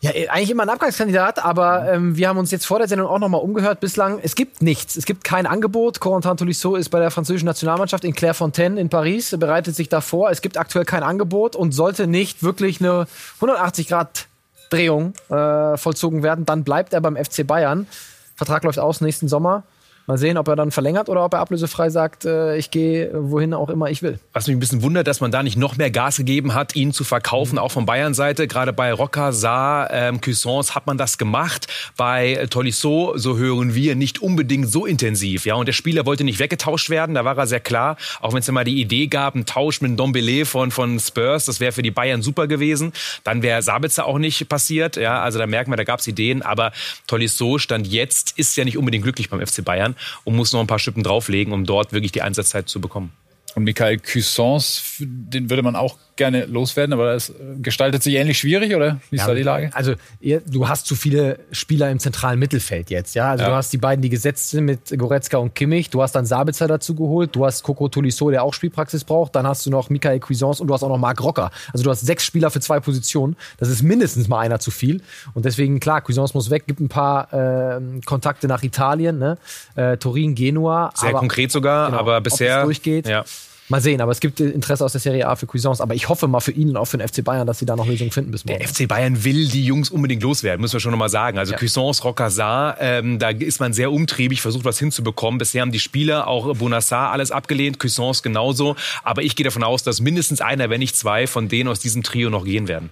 Ja, 0.00 0.10
äh, 0.10 0.28
eigentlich 0.28 0.50
immer 0.50 0.64
ein 0.64 0.68
Abgangskandidat, 0.68 1.44
aber 1.44 1.90
ähm, 1.90 2.16
wir 2.16 2.28
haben 2.28 2.38
uns 2.38 2.50
jetzt 2.50 2.66
vor 2.66 2.78
der 2.78 2.88
Sendung 2.88 3.08
auch 3.08 3.18
nochmal 3.18 3.40
umgehört. 3.40 3.80
Bislang, 3.80 4.20
es 4.22 4.34
gibt 4.34 4.62
nichts. 4.62 4.96
Es 4.96 5.06
gibt 5.06 5.24
kein 5.24 5.46
Angebot. 5.46 6.00
Corentin 6.00 6.36
Tolisso 6.36 6.76
ist 6.76 6.90
bei 6.90 6.98
der 6.98 7.10
französischen 7.10 7.46
Nationalmannschaft 7.46 8.04
in 8.04 8.14
Clairefontaine 8.14 8.80
in 8.80 8.88
Paris, 8.88 9.34
bereitet 9.38 9.74
sich 9.74 9.88
davor. 9.88 10.30
Es 10.30 10.42
gibt 10.42 10.58
aktuell 10.58 10.84
kein 10.84 11.02
Angebot 11.02 11.56
und 11.56 11.72
sollte 11.72 12.06
nicht 12.06 12.42
wirklich 12.42 12.80
eine 12.80 13.06
180 13.40 13.88
Grad 13.88 14.26
Drehung 14.70 15.14
äh, 15.28 15.76
vollzogen 15.76 16.22
werden, 16.22 16.44
dann 16.44 16.64
bleibt 16.64 16.92
er 16.92 17.00
beim 17.00 17.16
FC 17.16 17.46
Bayern. 17.46 17.86
Vertrag 18.34 18.64
läuft 18.64 18.78
aus 18.78 19.00
nächsten 19.00 19.28
Sommer. 19.28 19.62
Mal 20.06 20.18
sehen, 20.18 20.38
ob 20.38 20.46
er 20.46 20.54
dann 20.54 20.70
verlängert 20.70 21.08
oder 21.08 21.24
ob 21.24 21.34
er 21.34 21.40
ablösefrei 21.40 21.90
sagt, 21.90 22.24
äh, 22.24 22.56
ich 22.56 22.70
gehe 22.70 23.10
wohin 23.12 23.52
auch 23.52 23.68
immer 23.68 23.90
ich 23.90 24.02
will. 24.02 24.20
Was 24.32 24.46
mich 24.46 24.56
ein 24.56 24.60
bisschen 24.60 24.82
wundert, 24.82 25.08
dass 25.08 25.20
man 25.20 25.32
da 25.32 25.42
nicht 25.42 25.56
noch 25.56 25.76
mehr 25.76 25.90
Gas 25.90 26.18
gegeben 26.18 26.54
hat, 26.54 26.76
ihn 26.76 26.92
zu 26.92 27.02
verkaufen, 27.02 27.54
mhm. 27.54 27.58
auch 27.58 27.72
von 27.72 27.86
Bayern-Seite. 27.86 28.46
Gerade 28.46 28.72
bei 28.72 28.92
Rocker, 28.92 29.32
Saar, 29.32 29.90
ähm, 29.90 30.20
Cuissons 30.20 30.76
hat 30.76 30.86
man 30.86 30.96
das 30.96 31.18
gemacht. 31.18 31.66
Bei 31.96 32.34
äh, 32.34 32.46
Tolisso, 32.46 33.14
so 33.16 33.36
hören 33.36 33.74
wir, 33.74 33.96
nicht 33.96 34.22
unbedingt 34.22 34.70
so 34.70 34.86
intensiv. 34.86 35.44
Ja, 35.44 35.56
und 35.56 35.66
der 35.66 35.72
Spieler 35.72 36.06
wollte 36.06 36.22
nicht 36.22 36.38
weggetauscht 36.38 36.88
werden, 36.88 37.16
da 37.16 37.24
war 37.24 37.36
er 37.36 37.48
sehr 37.48 37.58
klar. 37.58 37.96
Auch 38.20 38.32
wenn 38.32 38.38
es 38.38 38.46
ja 38.46 38.52
mal 38.52 38.62
die 38.62 38.80
Idee 38.80 39.08
gab, 39.08 39.34
ein 39.34 39.44
Tausch 39.44 39.80
mit 39.80 39.98
Dombele 39.98 40.46
von, 40.46 40.70
von 40.70 41.00
Spurs, 41.00 41.46
das 41.46 41.58
wäre 41.58 41.72
für 41.72 41.82
die 41.82 41.90
Bayern 41.90 42.22
super 42.22 42.46
gewesen. 42.46 42.92
Dann 43.24 43.42
wäre 43.42 43.60
Sabitzer 43.60 44.06
auch 44.06 44.18
nicht 44.18 44.48
passiert. 44.48 44.96
Ja, 44.96 45.20
also 45.20 45.40
da 45.40 45.48
merken 45.48 45.72
wir, 45.72 45.76
da 45.76 45.84
gab 45.84 45.98
es 45.98 46.06
Ideen. 46.06 46.42
Aber 46.42 46.70
Tolisso 47.08 47.58
stand 47.58 47.88
jetzt, 47.88 48.38
ist 48.38 48.56
ja 48.56 48.64
nicht 48.64 48.78
unbedingt 48.78 49.02
glücklich 49.02 49.30
beim 49.30 49.44
FC 49.44 49.64
Bayern 49.64 49.95
und 50.24 50.36
muss 50.36 50.52
noch 50.52 50.60
ein 50.60 50.66
paar 50.66 50.78
Schippen 50.78 51.02
drauflegen, 51.02 51.52
um 51.52 51.64
dort 51.64 51.92
wirklich 51.92 52.12
die 52.12 52.22
Einsatzzeit 52.22 52.68
zu 52.68 52.80
bekommen. 52.80 53.12
Und 53.56 53.64
Michael 53.64 53.98
Cuissons, 53.98 54.96
den 54.98 55.48
würde 55.48 55.62
man 55.62 55.76
auch 55.76 55.96
gerne 56.16 56.44
loswerden, 56.44 56.92
aber 56.92 57.14
das 57.14 57.32
gestaltet 57.62 58.02
sich 58.02 58.14
ähnlich 58.14 58.38
schwierig, 58.38 58.74
oder? 58.74 59.00
Wie 59.08 59.16
ist 59.16 59.22
ja, 59.22 59.28
da 59.28 59.34
die 59.34 59.42
Lage? 59.42 59.70
Also, 59.72 59.94
du 60.20 60.68
hast 60.68 60.84
zu 60.84 60.94
viele 60.94 61.38
Spieler 61.52 61.90
im 61.90 61.98
zentralen 61.98 62.38
Mittelfeld 62.38 62.90
jetzt, 62.90 63.14
ja. 63.14 63.30
Also, 63.30 63.44
ja. 63.44 63.48
du 63.48 63.56
hast 63.56 63.72
die 63.72 63.78
beiden, 63.78 64.02
die 64.02 64.10
gesetzt 64.10 64.50
sind 64.50 64.66
mit 64.66 64.98
Goretzka 64.98 65.38
und 65.38 65.54
Kimmich. 65.54 65.88
Du 65.88 66.02
hast 66.02 66.12
dann 66.12 66.26
Sabitzer 66.26 66.68
dazu 66.68 66.94
geholt. 66.94 67.34
Du 67.34 67.46
hast 67.46 67.62
Coco 67.62 67.88
Tolisso, 67.88 68.30
der 68.30 68.42
auch 68.42 68.52
Spielpraxis 68.52 69.04
braucht. 69.04 69.34
Dann 69.34 69.46
hast 69.46 69.64
du 69.64 69.70
noch 69.70 69.88
Michael 69.88 70.20
Cuisance 70.20 70.60
und 70.60 70.68
du 70.68 70.74
hast 70.74 70.82
auch 70.82 70.90
noch 70.90 70.98
Marc 70.98 71.22
Rocker. 71.22 71.50
Also, 71.72 71.82
du 71.82 71.90
hast 71.90 72.02
sechs 72.02 72.26
Spieler 72.26 72.50
für 72.50 72.60
zwei 72.60 72.80
Positionen. 72.80 73.36
Das 73.56 73.70
ist 73.70 73.82
mindestens 73.82 74.28
mal 74.28 74.40
einer 74.40 74.58
zu 74.58 74.70
viel. 74.70 75.00
Und 75.32 75.46
deswegen, 75.46 75.80
klar, 75.80 76.02
Cuisance 76.02 76.34
muss 76.34 76.50
weg. 76.50 76.64
Gibt 76.66 76.80
ein 76.80 76.90
paar 76.90 77.32
äh, 77.32 77.80
Kontakte 78.04 78.48
nach 78.48 78.62
Italien, 78.62 79.18
ne? 79.18 79.38
Äh, 79.76 79.96
Turin, 79.96 80.34
Genua. 80.34 80.92
Sehr 80.94 81.08
aber, 81.08 81.20
konkret 81.20 81.50
sogar, 81.50 81.86
genau, 81.86 82.00
aber 82.00 82.20
bisher. 82.20 82.64
durchgeht. 82.64 83.08
Ja. 83.08 83.24
Mal 83.68 83.80
sehen, 83.80 84.00
aber 84.00 84.12
es 84.12 84.20
gibt 84.20 84.38
Interesse 84.38 84.84
aus 84.84 84.92
der 84.92 85.00
Serie 85.00 85.26
A 85.26 85.34
für 85.34 85.46
Cuisance. 85.46 85.82
Aber 85.82 85.94
ich 85.94 86.08
hoffe 86.08 86.28
mal 86.28 86.40
für 86.40 86.52
ihn 86.52 86.70
und 86.70 86.76
auch 86.76 86.84
für 86.84 86.98
den 86.98 87.08
FC 87.08 87.24
Bayern, 87.24 87.46
dass 87.46 87.58
sie 87.58 87.66
da 87.66 87.74
noch 87.74 87.86
Lösungen 87.86 88.12
finden 88.12 88.30
bis 88.30 88.44
morgen. 88.44 88.60
Der 88.60 88.68
FC 88.68 88.86
Bayern 88.86 89.24
will 89.24 89.48
die 89.48 89.64
Jungs 89.64 89.90
unbedingt 89.90 90.22
loswerden, 90.22 90.60
müssen 90.60 90.74
wir 90.74 90.80
schon 90.80 90.92
nochmal 90.92 91.08
sagen. 91.08 91.38
Also 91.38 91.52
ja. 91.52 91.58
Cuisance, 91.58 92.02
Rocazar, 92.04 92.76
ähm, 92.80 93.18
da 93.18 93.30
ist 93.30 93.58
man 93.58 93.72
sehr 93.72 93.90
umtriebig, 93.90 94.40
versucht 94.40 94.64
was 94.64 94.78
hinzubekommen. 94.78 95.38
Bisher 95.38 95.62
haben 95.62 95.72
die 95.72 95.80
Spieler, 95.80 96.28
auch 96.28 96.56
Bonassar, 96.56 97.10
alles 97.10 97.32
abgelehnt, 97.32 97.80
Cuisance 97.80 98.22
genauso. 98.22 98.76
Aber 99.02 99.22
ich 99.22 99.34
gehe 99.34 99.44
davon 99.44 99.64
aus, 99.64 99.82
dass 99.82 100.00
mindestens 100.00 100.40
einer, 100.40 100.70
wenn 100.70 100.78
nicht 100.78 100.96
zwei, 100.96 101.26
von 101.26 101.48
denen 101.48 101.68
aus 101.68 101.80
diesem 101.80 102.02
Trio 102.04 102.30
noch 102.30 102.44
gehen 102.44 102.68
werden. 102.68 102.90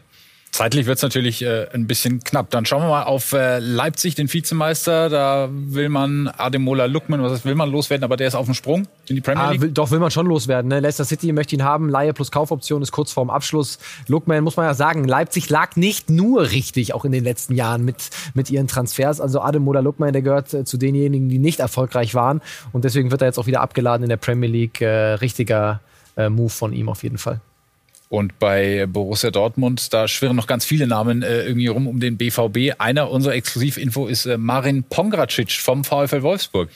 Zeitlich 0.54 0.86
wird 0.86 0.98
es 0.98 1.02
natürlich 1.02 1.42
äh, 1.42 1.66
ein 1.74 1.88
bisschen 1.88 2.22
knapp. 2.22 2.48
Dann 2.50 2.64
schauen 2.64 2.80
wir 2.80 2.88
mal 2.88 3.02
auf 3.02 3.32
äh, 3.32 3.58
Leipzig, 3.58 4.14
den 4.14 4.32
Vizemeister. 4.32 5.08
Da 5.08 5.48
will 5.50 5.88
man 5.88 6.28
Ademola 6.28 6.84
Lukman, 6.84 7.20
was 7.24 7.32
heißt, 7.32 7.44
will 7.44 7.56
man 7.56 7.72
loswerden, 7.72 8.04
aber 8.04 8.16
der 8.16 8.28
ist 8.28 8.36
auf 8.36 8.44
dem 8.44 8.54
Sprung 8.54 8.86
in 9.08 9.16
die 9.16 9.20
Premier 9.20 9.42
ah, 9.42 9.50
League. 9.50 9.58
Ah, 9.58 9.62
will, 9.62 9.72
doch, 9.72 9.90
will 9.90 9.98
man 9.98 10.12
schon 10.12 10.26
loswerden. 10.26 10.68
Ne? 10.68 10.78
Leicester 10.78 11.04
City 11.04 11.32
möchte 11.32 11.56
ihn 11.56 11.64
haben. 11.64 11.88
Laie 11.88 12.12
plus 12.12 12.30
Kaufoption 12.30 12.82
ist 12.82 12.92
kurz 12.92 13.10
vorm 13.10 13.30
Abschluss. 13.30 13.80
Lukman, 14.06 14.44
muss 14.44 14.56
man 14.56 14.66
ja 14.66 14.74
sagen, 14.74 15.02
Leipzig 15.02 15.50
lag 15.50 15.74
nicht 15.74 16.08
nur 16.08 16.48
richtig, 16.52 16.94
auch 16.94 17.04
in 17.04 17.10
den 17.10 17.24
letzten 17.24 17.56
Jahren 17.56 17.84
mit, 17.84 18.10
mit 18.34 18.48
ihren 18.48 18.68
Transfers. 18.68 19.20
Also 19.20 19.40
Ademola 19.40 19.80
Lukman, 19.80 20.12
der 20.12 20.22
gehört 20.22 20.54
äh, 20.54 20.64
zu 20.64 20.76
denjenigen, 20.76 21.28
die 21.28 21.40
nicht 21.40 21.58
erfolgreich 21.58 22.14
waren. 22.14 22.40
Und 22.70 22.84
deswegen 22.84 23.10
wird 23.10 23.22
er 23.22 23.26
jetzt 23.26 23.38
auch 23.38 23.46
wieder 23.46 23.60
abgeladen 23.60 24.04
in 24.04 24.08
der 24.08 24.18
Premier 24.18 24.48
League. 24.48 24.80
Äh, 24.80 25.14
richtiger 25.14 25.80
äh, 26.16 26.28
Move 26.28 26.50
von 26.50 26.72
ihm 26.72 26.88
auf 26.88 27.02
jeden 27.02 27.18
Fall. 27.18 27.40
Und 28.10 28.38
bei 28.38 28.86
Borussia 28.86 29.30
Dortmund, 29.30 29.92
da 29.92 30.06
schwirren 30.06 30.36
noch 30.36 30.46
ganz 30.46 30.64
viele 30.64 30.86
Namen 30.86 31.22
äh, 31.22 31.46
irgendwie 31.46 31.66
rum 31.68 31.88
um 31.88 32.00
den 32.00 32.16
BVB. 32.16 32.78
Einer 32.78 33.10
unserer 33.10 33.34
Exklusivinfo 33.34 34.06
ist 34.06 34.26
äh, 34.26 34.36
Marin 34.36 34.84
Pongracic 34.84 35.52
vom 35.52 35.84
VfL 35.84 36.22
Wolfsburg. 36.22 36.68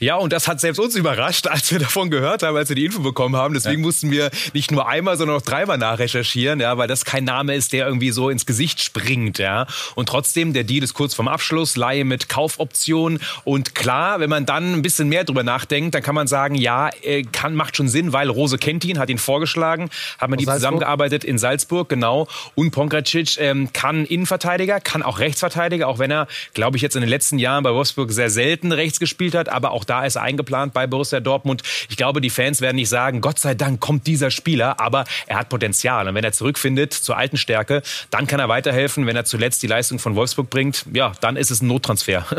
Ja, 0.00 0.16
und 0.16 0.32
das 0.32 0.48
hat 0.48 0.60
selbst 0.60 0.78
uns 0.80 0.96
überrascht, 0.96 1.46
als 1.46 1.70
wir 1.70 1.78
davon 1.78 2.10
gehört 2.10 2.42
haben, 2.42 2.56
als 2.56 2.68
wir 2.68 2.76
die 2.76 2.84
Info 2.84 3.00
bekommen 3.00 3.36
haben. 3.36 3.54
Deswegen 3.54 3.80
ja. 3.80 3.86
mussten 3.86 4.10
wir 4.10 4.30
nicht 4.54 4.72
nur 4.72 4.88
einmal, 4.88 5.16
sondern 5.16 5.36
auch 5.36 5.42
dreimal 5.42 5.78
nachrecherchieren, 5.78 6.60
ja, 6.60 6.76
weil 6.76 6.88
das 6.88 7.04
kein 7.04 7.24
Name 7.24 7.54
ist, 7.54 7.72
der 7.72 7.86
irgendwie 7.86 8.10
so 8.10 8.28
ins 8.28 8.44
Gesicht 8.44 8.82
springt, 8.82 9.38
ja. 9.38 9.66
Und 9.94 10.08
trotzdem, 10.08 10.52
der 10.52 10.64
Deal 10.64 10.82
ist 10.82 10.94
kurz 10.94 11.14
vorm 11.14 11.28
Abschluss, 11.28 11.76
Laie 11.76 12.04
mit 12.04 12.28
Kaufoption. 12.28 13.20
Und 13.44 13.74
klar, 13.74 14.20
wenn 14.20 14.28
man 14.28 14.46
dann 14.46 14.74
ein 14.74 14.82
bisschen 14.82 15.08
mehr 15.08 15.24
drüber 15.24 15.44
nachdenkt, 15.44 15.94
dann 15.94 16.02
kann 16.02 16.14
man 16.14 16.26
sagen, 16.26 16.54
ja, 16.54 16.90
äh, 17.02 17.22
kann, 17.22 17.54
macht 17.54 17.76
schon 17.76 17.88
Sinn, 17.88 18.12
weil 18.12 18.28
Rose 18.28 18.58
kennt 18.58 18.84
ihn, 18.84 18.98
hat 18.98 19.08
ihn 19.08 19.18
vorgeschlagen, 19.18 19.88
hat 20.18 20.28
man 20.28 20.38
die 20.38 20.44
zusammen 20.44 20.71
zusammengearbeitet 20.72 21.24
in 21.24 21.38
Salzburg, 21.38 21.88
genau. 21.88 22.28
Und 22.54 22.70
Pongracic 22.70 23.38
ähm, 23.38 23.72
kann 23.72 24.04
Innenverteidiger, 24.04 24.80
kann 24.80 25.02
auch 25.02 25.18
Rechtsverteidiger, 25.18 25.88
auch 25.88 25.98
wenn 25.98 26.10
er, 26.10 26.26
glaube 26.54 26.76
ich, 26.76 26.82
jetzt 26.82 26.96
in 26.96 27.00
den 27.00 27.10
letzten 27.10 27.38
Jahren 27.38 27.62
bei 27.62 27.72
Wolfsburg 27.72 28.12
sehr 28.12 28.30
selten 28.30 28.72
rechts 28.72 28.98
gespielt 28.98 29.34
hat. 29.34 29.48
Aber 29.48 29.72
auch 29.72 29.84
da 29.84 30.04
ist 30.04 30.16
er 30.16 30.22
eingeplant 30.22 30.72
bei 30.72 30.86
Borussia 30.86 31.20
Dortmund. 31.20 31.62
Ich 31.88 31.96
glaube, 31.96 32.20
die 32.20 32.30
Fans 32.30 32.60
werden 32.60 32.76
nicht 32.76 32.88
sagen, 32.88 33.20
Gott 33.20 33.38
sei 33.38 33.54
Dank 33.54 33.80
kommt 33.80 34.06
dieser 34.06 34.30
Spieler, 34.30 34.80
aber 34.80 35.04
er 35.26 35.38
hat 35.38 35.48
Potenzial. 35.48 36.08
Und 36.08 36.14
wenn 36.14 36.24
er 36.24 36.32
zurückfindet 36.32 36.92
zur 36.92 37.16
alten 37.16 37.36
Stärke, 37.36 37.82
dann 38.10 38.26
kann 38.26 38.40
er 38.40 38.48
weiterhelfen. 38.48 39.06
Wenn 39.06 39.16
er 39.16 39.24
zuletzt 39.24 39.62
die 39.62 39.66
Leistung 39.66 39.98
von 39.98 40.14
Wolfsburg 40.14 40.50
bringt, 40.50 40.86
ja, 40.92 41.12
dann 41.20 41.36
ist 41.36 41.50
es 41.50 41.62
ein 41.62 41.68
Nottransfer. 41.68 42.26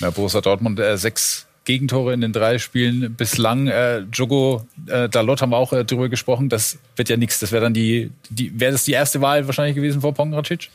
Ja, 0.00 0.10
Borussia 0.10 0.40
Dortmund 0.40 0.78
äh, 0.78 0.96
sechs 0.96 1.47
Gegentore 1.68 2.14
in 2.14 2.22
den 2.22 2.32
drei 2.32 2.56
Spielen 2.56 3.14
bislang. 3.14 3.66
Äh, 3.66 3.98
Jogo 4.10 4.66
äh, 4.86 5.06
Dalot 5.10 5.42
haben 5.42 5.50
wir 5.50 5.58
auch 5.58 5.74
äh, 5.74 5.84
drüber 5.84 6.08
gesprochen. 6.08 6.48
Das 6.48 6.78
wird 6.96 7.10
ja 7.10 7.18
nichts. 7.18 7.40
Das 7.40 7.52
wäre 7.52 7.62
dann 7.62 7.74
die, 7.74 8.10
die 8.30 8.58
wäre 8.58 8.72
das 8.72 8.84
die 8.84 8.92
erste 8.92 9.20
Wahl 9.20 9.46
wahrscheinlich 9.46 9.76
gewesen 9.76 10.00
vor 10.00 10.14
Pongracic? 10.14 10.70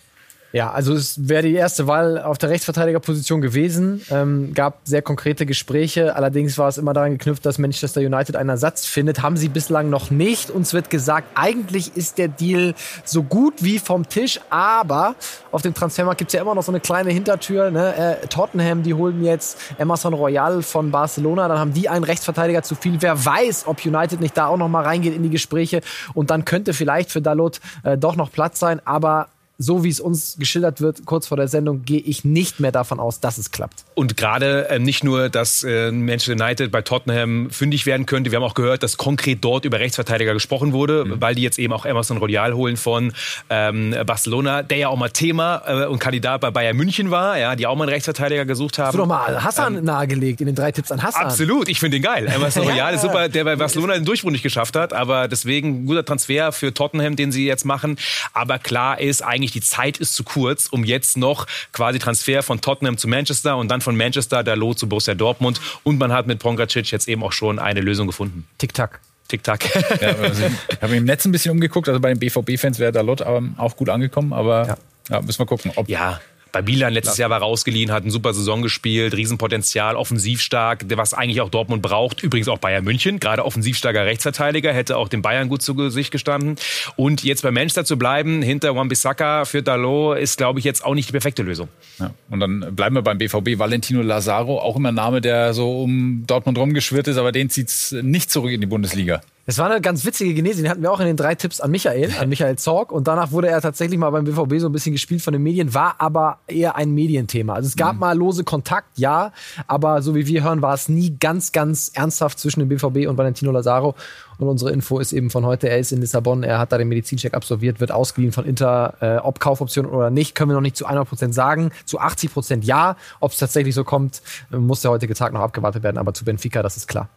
Ja, 0.55 0.72
also 0.72 0.93
es 0.93 1.27
wäre 1.27 1.41
die 1.41 1.55
erste 1.55 1.88
Wahl 1.88 2.22
auf 2.22 2.38
der 2.38 2.51
Rechtsverteidigerposition 2.51 3.41
gewesen. 3.41 4.03
Ähm, 4.12 4.53
gab 4.53 4.81
sehr 4.83 5.01
konkrete 5.01 5.48
Gespräche. 5.48 6.15
Allerdings 6.15 6.60
war 6.60 6.67
es 6.67 6.77
immer 6.77 6.93
daran 6.93 7.13
geknüpft, 7.13 7.43
dass 7.43 7.57
Manchester 7.57 8.01
United 8.01 8.36
einen 8.36 8.50
Ersatz 8.50 8.86
findet. 8.86 9.24
Haben 9.24 9.36
sie 9.36 9.50
bislang 9.50 9.89
noch 9.89 10.12
nicht. 10.12 10.51
Uns 10.51 10.75
wird 10.75 10.91
gesagt, 10.91 11.27
eigentlich 11.33 11.98
ist 11.98 12.19
der 12.19 12.27
Deal 12.27 12.75
so 13.03 13.24
gut 13.24 13.63
wie 13.63 13.79
vom 13.79 14.07
Tisch. 14.07 14.41
Aber 14.51 15.15
auf 15.51 15.63
dem 15.63 15.74
Transfermarkt 15.74 16.19
gibt's 16.19 16.36
ja 16.36 16.41
immer 16.41 16.53
noch 16.53 16.62
so 16.62 16.72
eine 16.72 16.81
kleine 16.81 17.10
Hintertür. 17.10 17.72
Ne? 17.72 18.19
Äh, 18.22 18.27
Tottenham, 18.27 18.83
die 18.83 18.93
holen 18.93 19.24
jetzt 19.24 19.57
Emerson 19.79 20.13
Royal 20.13 20.62
von 20.62 20.91
Barcelona. 20.91 21.48
Dann 21.48 21.57
haben 21.57 21.74
die 21.74 21.89
einen 21.89 22.03
Rechtsverteidiger 22.03 22.62
zu 22.62 22.75
viel. 22.75 23.01
Wer 23.01 23.25
weiß, 23.25 23.63
ob 23.65 23.83
United 23.83 24.22
nicht 24.22 24.38
da 24.38 24.45
auch 24.45 24.57
noch 24.57 24.69
mal 24.69 24.83
reingeht 24.83 25.15
in 25.15 25.24
die 25.24 25.31
Gespräche. 25.31 25.81
Und 26.13 26.29
dann 26.29 26.45
könnte 26.45 26.75
vielleicht 26.75 27.10
für 27.10 27.24
Dalot 27.24 27.60
äh, 27.81 27.98
doch 27.98 28.15
noch 28.15 28.31
Platz 28.31 28.60
sein. 28.60 28.79
Aber 28.86 29.29
so 29.63 29.84
wie 29.84 29.89
es 29.89 30.00
uns 30.00 30.36
geschildert 30.38 30.82
wird, 30.82 31.05
kurz 31.05 31.27
vor 31.27 31.38
der 31.38 31.48
Sendung, 31.48 31.86
gehe 31.86 32.00
ich 32.00 32.25
nicht 32.25 32.60
mehr 32.60 32.72
davon 32.72 33.00
aus, 33.00 33.20
dass 33.20 33.38
es 33.38 33.51
klappt. 33.51 33.86
Und 33.96 34.17
gerade 34.17 34.70
äh, 34.70 34.79
nicht 34.79 35.03
nur, 35.03 35.29
dass 35.29 35.63
äh, 35.63 35.91
Manchester 35.91 36.34
United 36.34 36.72
bei 36.72 36.82
Tottenham 36.82 37.50
fündig 37.50 37.86
werden 37.86 38.05
könnte. 38.05 38.32
Wir 38.32 38.38
haben 38.38 38.43
auch 38.43 38.53
gehört, 38.53 38.84
dass 38.84 38.98
konkret 38.98 39.39
dort 39.41 39.65
über 39.65 39.79
Rechtsverteidiger 39.79 40.34
gesprochen 40.34 40.74
wurde, 40.74 41.05
mhm. 41.05 41.22
weil 41.22 41.36
die 41.36 41.41
jetzt 41.41 41.60
eben 41.60 41.74
auch 41.74 41.86
Emerson 41.86 42.17
Royal 42.17 42.53
holen 42.53 42.77
von 42.77 43.13
ähm, 43.50 43.96
Barcelona, 44.05 44.63
der 44.63 44.77
ja 44.77 44.88
auch 44.89 44.98
mal 44.98 45.10
Thema 45.10 45.62
äh, 45.65 45.86
und 45.86 46.00
Kandidat 46.00 46.41
bei 46.41 46.51
Bayern 46.51 46.75
München 46.75 47.12
war, 47.12 47.38
ja, 47.38 47.55
die 47.55 47.65
auch 47.67 47.75
mal 47.75 47.86
einen 47.86 47.93
Rechtsverteidiger 47.93 48.46
gesucht 48.46 48.77
haben. 48.77 48.88
Hast 48.88 48.96
du 48.96 49.00
doch 49.00 49.08
mal 49.08 49.43
Hassan 49.43 49.77
ähm, 49.77 49.86
nahegelegt 49.86 50.41
in 50.41 50.48
den 50.48 50.55
drei 50.55 50.72
Tipps 50.72 50.91
an 50.91 51.01
Hassan. 51.01 51.25
Absolut, 51.25 51.70
ich 51.70 51.79
finde 51.79 51.98
den 51.98 52.03
geil. 52.03 52.27
Emerson 52.27 52.63
Royal 52.67 52.93
ist 52.93 53.01
super, 53.01 53.29
der 53.29 53.43
bei 53.43 53.55
Barcelona 53.55 53.93
den 53.93 54.05
Durchbruch 54.05 54.32
nicht 54.32 54.43
geschafft 54.43 54.75
hat, 54.75 54.93
aber 54.93 55.27
deswegen 55.27 55.86
guter 55.86 56.03
Transfer 56.03 56.51
für 56.51 56.74
Tottenham, 56.74 57.15
den 57.15 57.32
sie 57.32 57.46
jetzt 57.46 57.65
machen. 57.65 57.98
Aber 58.34 58.60
klar 58.60 59.00
ist 59.00 59.24
eigentlich, 59.24 59.52
die 59.53 59.62
Zeit 59.62 59.98
ist 59.98 60.15
zu 60.15 60.24
kurz, 60.24 60.67
um 60.67 60.83
jetzt 60.83 61.17
noch 61.17 61.48
quasi 61.72 62.00
Transfer 62.00 62.43
von 62.43 62.62
Tottenham 62.62 62.98
zu 62.98 63.07
Manchester 63.07 63.57
und 63.57 63.69
dann 63.69 63.81
von 63.81 63.95
Manchester 63.95 64.43
der 64.43 64.55
Lot 64.55 64.79
zu 64.79 64.88
Borussia 64.88 65.13
Dortmund. 65.15 65.60
Und 65.83 66.00
man 66.00 66.12
hat 66.12 66.27
mit 66.27 66.39
Pongracic 66.39 66.91
jetzt 66.91 67.07
eben 67.07 67.24
auch 67.24 67.31
schon 67.31 67.60
eine 67.60 67.81
Lösung 67.81 68.07
gefunden. 68.07 68.48
Tick-Tack. 68.57 69.00
Tick-Tack. 69.27 70.01
Ja, 70.01 70.15
also 70.15 70.43
ich 70.69 70.81
habe 70.81 70.95
im 70.95 71.05
Netz 71.05 71.25
ein 71.25 71.31
bisschen 71.31 71.51
umgeguckt. 71.51 71.88
Also 71.88 72.00
bei 72.00 72.13
den 72.13 72.19
BVB-Fans 72.19 72.79
wäre 72.79 72.91
Dalot 72.91 73.22
auch 73.22 73.75
gut 73.75 73.89
angekommen, 73.89 74.33
aber 74.33 74.67
ja. 74.67 74.77
ja. 75.10 75.22
müssen 75.22 75.39
wir 75.39 75.45
gucken. 75.45 75.72
Ob 75.75 75.89
ja, 75.89 76.19
bei 76.53 76.62
Milan 76.62 76.93
letztes 76.93 77.17
Jahr 77.17 77.31
war 77.31 77.39
rausgeliehen, 77.39 77.91
hat 77.91 78.03
eine 78.03 78.12
super 78.12 78.31
Saison 78.31 78.62
gespielt, 78.62 79.15
Riesenpotenzial, 79.15 79.95
offensiv 79.95 80.39
stark, 80.39 80.86
was 80.95 81.15
eigentlich 81.15 81.41
auch 81.41 81.50
Dortmund 81.50 81.81
braucht. 81.81 82.22
Übrigens 82.22 82.48
auch 82.48 82.60
Bayern 82.60 82.83
München, 82.83 83.19
gerade 83.19 83.43
offensiv 83.43 83.75
starker 83.75 84.05
Rechtsverteidiger, 84.05 84.72
hätte 84.72 84.98
auch 84.98 85.10
den 85.10 85.24
Bayern 85.24 85.50
gut 85.50 85.63
zu 85.63 85.74
Gesicht 85.74 86.12
gestanden. 86.12 86.57
Und 86.95 87.24
jetzt 87.24 87.41
bei 87.41 87.50
Manchester 87.50 87.86
zu 87.86 87.98
bleiben, 87.98 88.43
hinter 88.43 88.75
Wan-Bissaka 88.75 89.45
für 89.45 89.63
Dalot, 89.63 90.19
ist, 90.19 90.38
glaube 90.38 90.60
ich, 90.60 90.65
jetzt 90.65 90.86
auch 90.86 90.93
nicht 90.93 91.10
die 91.10 91.13
perfekte 91.13 91.41
Lösung. 91.41 91.69
Ja. 91.98 92.13
Und 92.29 92.39
dann 92.39 92.75
bleiben 92.75 92.93
wir 92.95 93.01
beim 93.01 93.17
BVB. 93.17 93.57
Valentino 93.57 94.03
Lazaro, 94.03 94.60
auch 94.60 94.75
immer 94.75 94.89
ein 94.89 94.95
Name, 94.95 95.22
der 95.22 95.55
so 95.55 95.81
um 95.81 96.24
Dortmund 96.27 96.60
rumgeschwirrt 96.60 97.07
ist, 97.07 97.17
aber 97.17 97.31
den 97.31 97.50
zieht 97.50 97.69
es 97.69 97.95
nicht 98.03 98.29
zurück 98.29 98.51
in 98.51 98.62
die 98.62 98.67
Bundesliga. 98.67 99.22
Es 99.45 99.57
war 99.57 99.69
eine 99.69 99.81
ganz 99.81 100.05
witzige 100.05 100.33
Genese, 100.33 100.62
den 100.62 100.71
hatten 100.71 100.81
wir 100.81 100.89
auch 100.89 101.01
in 101.01 101.05
den 101.05 101.17
drei 101.17 101.35
Tipps 101.35 101.59
an 101.59 101.69
Michael, 101.69 102.13
an 102.17 102.29
Michael 102.29 102.57
Zorg. 102.57 102.93
Und 102.93 103.09
danach 103.09 103.33
wurde 103.33 103.50
er 103.50 103.59
tatsächlich 103.59 104.00
mal 104.00 104.09
beim 104.09 104.23
BVB 104.23 104.59
so 104.59 104.69
ein 104.69 104.71
bisschen 104.71 104.93
gespielt 104.93 105.21
von 105.21 105.33
den 105.33 105.43
Medien, 105.43 105.73
war 105.73 105.95
aber 105.97 106.38
eher 106.47 106.77
ein 106.77 106.91
Medienthema. 106.91 107.55
Also 107.55 107.67
es 107.67 107.75
gab 107.75 107.95
mhm. 107.95 108.00
mal 108.00 108.17
lose 108.17 108.45
Kontakt, 108.45 108.97
ja, 108.97 109.33
aber 109.67 110.01
so 110.01 110.15
wie 110.15 110.27
wir 110.27 110.43
hören, 110.43 110.62
war 110.62 110.73
es 110.73 110.88
nie 110.88 111.17
ganz, 111.19 111.51
ganz 111.51 111.91
ernsthaft 111.93 112.39
zwischen 112.39 112.62
dem 112.62 112.69
BVB 112.69 113.09
und 113.09 113.17
Valentino 113.17 113.51
Lazaro. 113.51 113.95
Und 114.38 114.47
unsere 114.47 114.71
Info 114.71 115.00
ist 115.00 115.12
eben 115.12 115.29
von 115.29 115.45
heute, 115.45 115.67
er 115.67 115.77
ist 115.77 115.91
in 115.91 116.00
Lissabon, 116.00 116.43
er 116.43 116.57
hat 116.57 116.71
da 116.71 116.77
den 116.77 116.88
Medizincheck 116.88 117.33
absolviert, 117.33 117.81
wird 117.81 117.91
ausgeliehen 117.91 118.31
von 118.31 118.45
Inter, 118.45 118.93
äh, 119.01 119.17
ob 119.17 119.41
Kaufoption 119.41 119.85
oder 119.85 120.09
nicht, 120.09 120.35
können 120.35 120.51
wir 120.51 120.55
noch 120.55 120.62
nicht 120.62 120.77
zu 120.77 120.85
100 120.85 121.05
Prozent 121.05 121.35
sagen. 121.35 121.71
Zu 121.83 122.00
80 122.00 122.31
Prozent 122.31 122.63
ja. 122.63 122.95
Ob 123.19 123.33
es 123.33 123.39
tatsächlich 123.39 123.75
so 123.75 123.83
kommt, 123.83 124.21
muss 124.51 124.79
der 124.79 124.91
heutige 124.91 125.15
Tag 125.15 125.33
noch 125.33 125.41
abgewartet 125.41 125.83
werden, 125.83 125.97
aber 125.97 126.13
zu 126.13 126.23
Benfica, 126.23 126.63
das 126.63 126.77
ist 126.77 126.88
klar. 126.88 127.09